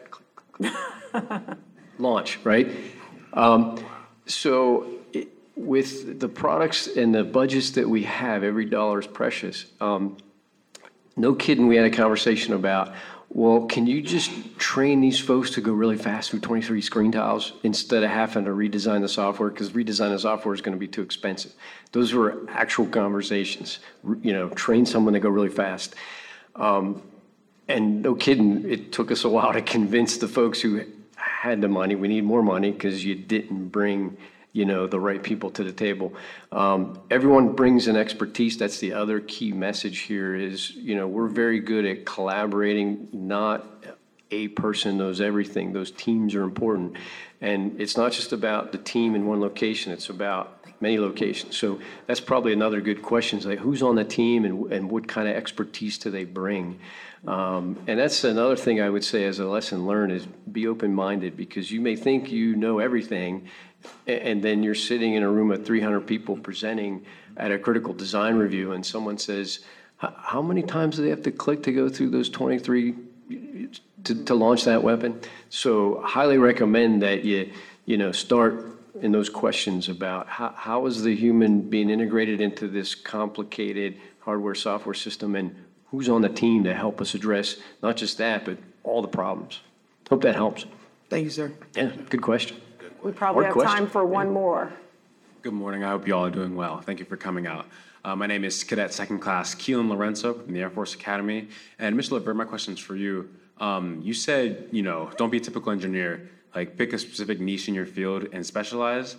[2.00, 2.70] launch, right?
[3.34, 3.80] Um,
[4.26, 9.66] so it, with the products and the budgets that we have, every dollar is precious.
[9.80, 10.18] Um,
[11.16, 12.94] no kidding, we had a conversation about,
[13.38, 17.54] well, can you just train these folks to go really fast through 23 screen tiles
[17.62, 19.50] instead of having to redesign the software?
[19.52, 21.52] Because redesign the software is going to be too expensive.
[21.92, 23.78] Those were actual conversations.
[24.24, 25.94] You know, train someone to go really fast.
[26.56, 27.04] Um,
[27.68, 30.82] And no kidding, it took us a while to convince the folks who
[31.16, 34.18] had the money, we need more money because you didn't bring,
[34.54, 36.14] you know, the right people to the table.
[36.52, 38.58] Um, Everyone brings an expertise.
[38.58, 43.66] That's the other key message here is, you know, we're very good at collaborating, not
[44.32, 45.74] a person knows everything.
[45.74, 46.98] Those teams are important.
[47.40, 51.56] And it's not just about the team in one location, it's about many locations.
[51.56, 55.08] So that's probably another good question, is like, who's on the team and, and what
[55.08, 56.80] kind of expertise do they bring?
[57.26, 61.36] Um, and that's another thing I would say as a lesson learned is be open-minded,
[61.36, 63.48] because you may think you know everything,
[64.06, 68.36] and then you're sitting in a room of 300 people presenting at a critical design
[68.36, 69.60] review, and someone says,
[69.98, 72.94] how many times do they have to click to go through those 23
[74.04, 75.20] to, to launch that weapon.
[75.50, 77.52] So highly recommend that you,
[77.86, 78.66] you know, start
[79.02, 84.56] in those questions about how, how is the human being integrated into this complicated hardware,
[84.56, 85.56] software system, and
[85.92, 89.62] who's on the team to help us address not just that, but all the problems.
[90.10, 90.66] Hope that helps.
[91.10, 91.52] Thank you, sir.
[91.76, 92.58] Yeah, good question.
[93.04, 94.74] We probably Hard have time for one more.
[95.44, 95.84] Good morning.
[95.84, 96.82] I hope you all are doing well.
[96.82, 97.68] Thank you for coming out.
[98.04, 101.48] Uh, my name is Cadet Second Class Keelan Lorenzo from the Air Force Academy.
[101.78, 102.12] And Mr.
[102.12, 103.30] LeVert, my question's for you.
[103.60, 106.30] Um, you said, you know, don't be a typical engineer.
[106.56, 109.16] Like, pick a specific niche in your field and specialize.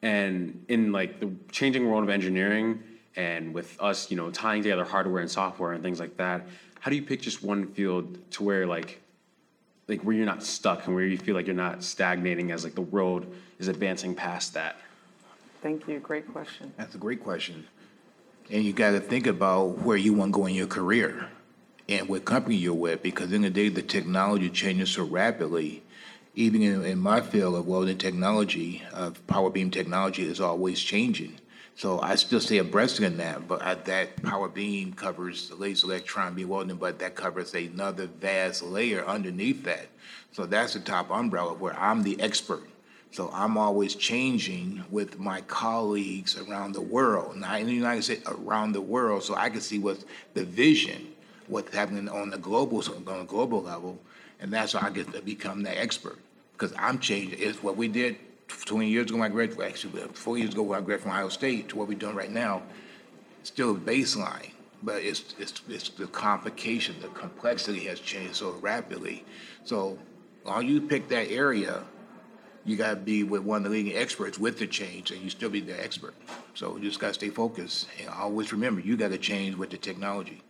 [0.00, 2.82] And in like the changing world of engineering,
[3.16, 6.46] and with us, you know, tying together hardware and software and things like that,
[6.80, 9.00] how do you pick just one field to where like
[9.88, 12.74] like where you're not stuck and where you feel like you're not stagnating as like
[12.74, 13.26] the world
[13.58, 14.76] is advancing past that?
[15.62, 16.72] Thank you, great question.
[16.76, 17.66] That's a great question.
[18.50, 21.28] And you got to think about where you want to go in your career
[21.88, 25.82] and what company you're with, because in the day, the technology changes so rapidly.
[26.34, 31.38] Even in, in my field of welding technology, of power beam technology is always changing.
[31.78, 35.86] So I still stay abreast in that, but I, that power beam covers the laser
[35.86, 39.86] electron beam welding, but that covers another vast layer underneath that.
[40.32, 42.64] So that's the top umbrella where I'm the expert.
[43.12, 48.28] So I'm always changing with my colleagues around the world, not in the United States,
[48.28, 50.04] around the world, so I can see what's
[50.34, 51.14] the vision,
[51.46, 54.00] what's happening on the global, on a global level,
[54.40, 56.18] and that's how I get to become that expert.
[56.54, 57.38] Because I'm changing.
[57.38, 58.16] It's what we did
[58.48, 61.28] 20 years ago when I graduated, actually, four years ago when I graduated from Ohio
[61.28, 62.62] State to what we're doing right now.
[63.42, 64.50] Still baseline,
[64.82, 69.24] but it's, it's, it's the complication, the complexity has changed so rapidly.
[69.64, 69.98] So,
[70.42, 71.84] while you pick that area,
[72.64, 75.30] you got to be with one of the leading experts with the change, and you
[75.30, 76.14] still be the expert.
[76.54, 79.70] So you just got to stay focused, and always remember you got to change with
[79.70, 80.42] the technology.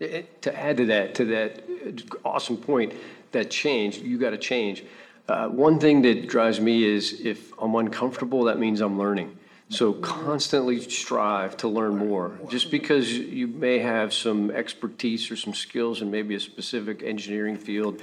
[0.00, 2.94] Eh, To add to that, to that uh, awesome point,
[3.32, 4.84] that change, you got to change.
[5.28, 9.36] Uh, One thing that drives me is if I'm uncomfortable, that means I'm learning.
[9.70, 12.38] So constantly strive to learn more.
[12.48, 17.58] Just because you may have some expertise or some skills in maybe a specific engineering
[17.58, 18.00] field,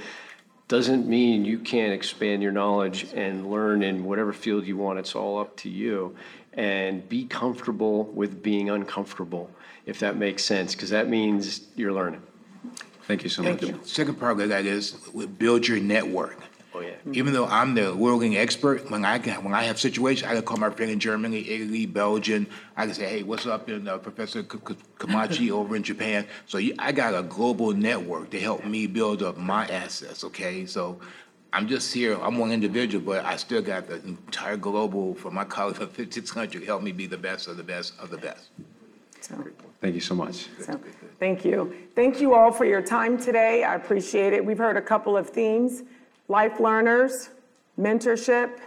[0.67, 4.99] doesn't mean you can't expand your knowledge and learn in whatever field you want.
[4.99, 6.15] It's all up to you.
[6.53, 9.49] And be comfortable with being uncomfortable,
[9.87, 12.21] if that makes sense, because that means you're learning.
[13.07, 13.63] Thank you so much.
[13.83, 14.91] Second part of that is
[15.37, 16.37] build your network.
[16.75, 16.95] Oh, yeah.
[17.13, 20.43] Even though I'm the welding expert, when I can, when I have situations, I can
[20.43, 22.47] call my friend in Germany, Italy, Belgium.
[22.75, 26.27] I can say, "Hey, what's up?" in uh, Professor K- K- Kamachi over in Japan.
[26.47, 30.25] So you, I got a global network to help me build up my assets.
[30.25, 30.99] Okay, so
[31.53, 32.19] I'm just here.
[32.21, 36.29] I'm one individual, but I still got the entire global from my colleagues from 56
[36.31, 38.49] countries to help me be the best of the best of the best.
[39.21, 39.43] So,
[39.79, 40.47] Thank you so much.
[40.59, 40.79] so,
[41.19, 41.73] Thank you.
[41.95, 43.63] Thank you all for your time today.
[43.63, 44.43] I appreciate it.
[44.43, 45.83] We've heard a couple of themes,
[46.27, 47.29] life learners,
[47.79, 48.59] mentorship,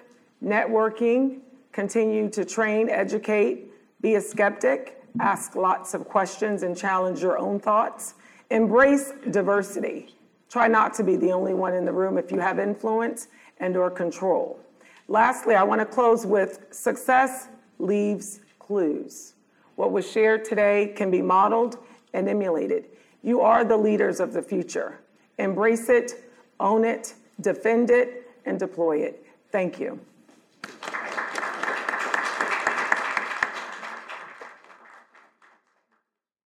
[0.44, 1.40] networking,
[1.72, 7.58] continue to train, educate, be a skeptic, ask lots of questions and challenge your own
[7.58, 8.14] thoughts,
[8.50, 10.14] embrace diversity.
[10.48, 13.28] Try not to be the only one in the room if you have influence
[13.58, 14.58] and or control.
[15.08, 19.34] Lastly, I want to close with success leaves clues.
[19.76, 21.78] What was shared today can be modeled
[22.14, 22.86] and emulated.
[23.22, 25.00] You are the leaders of the future.
[25.38, 26.24] Embrace it,
[26.60, 29.24] own it, defend it, and deploy it.
[29.50, 30.00] Thank you.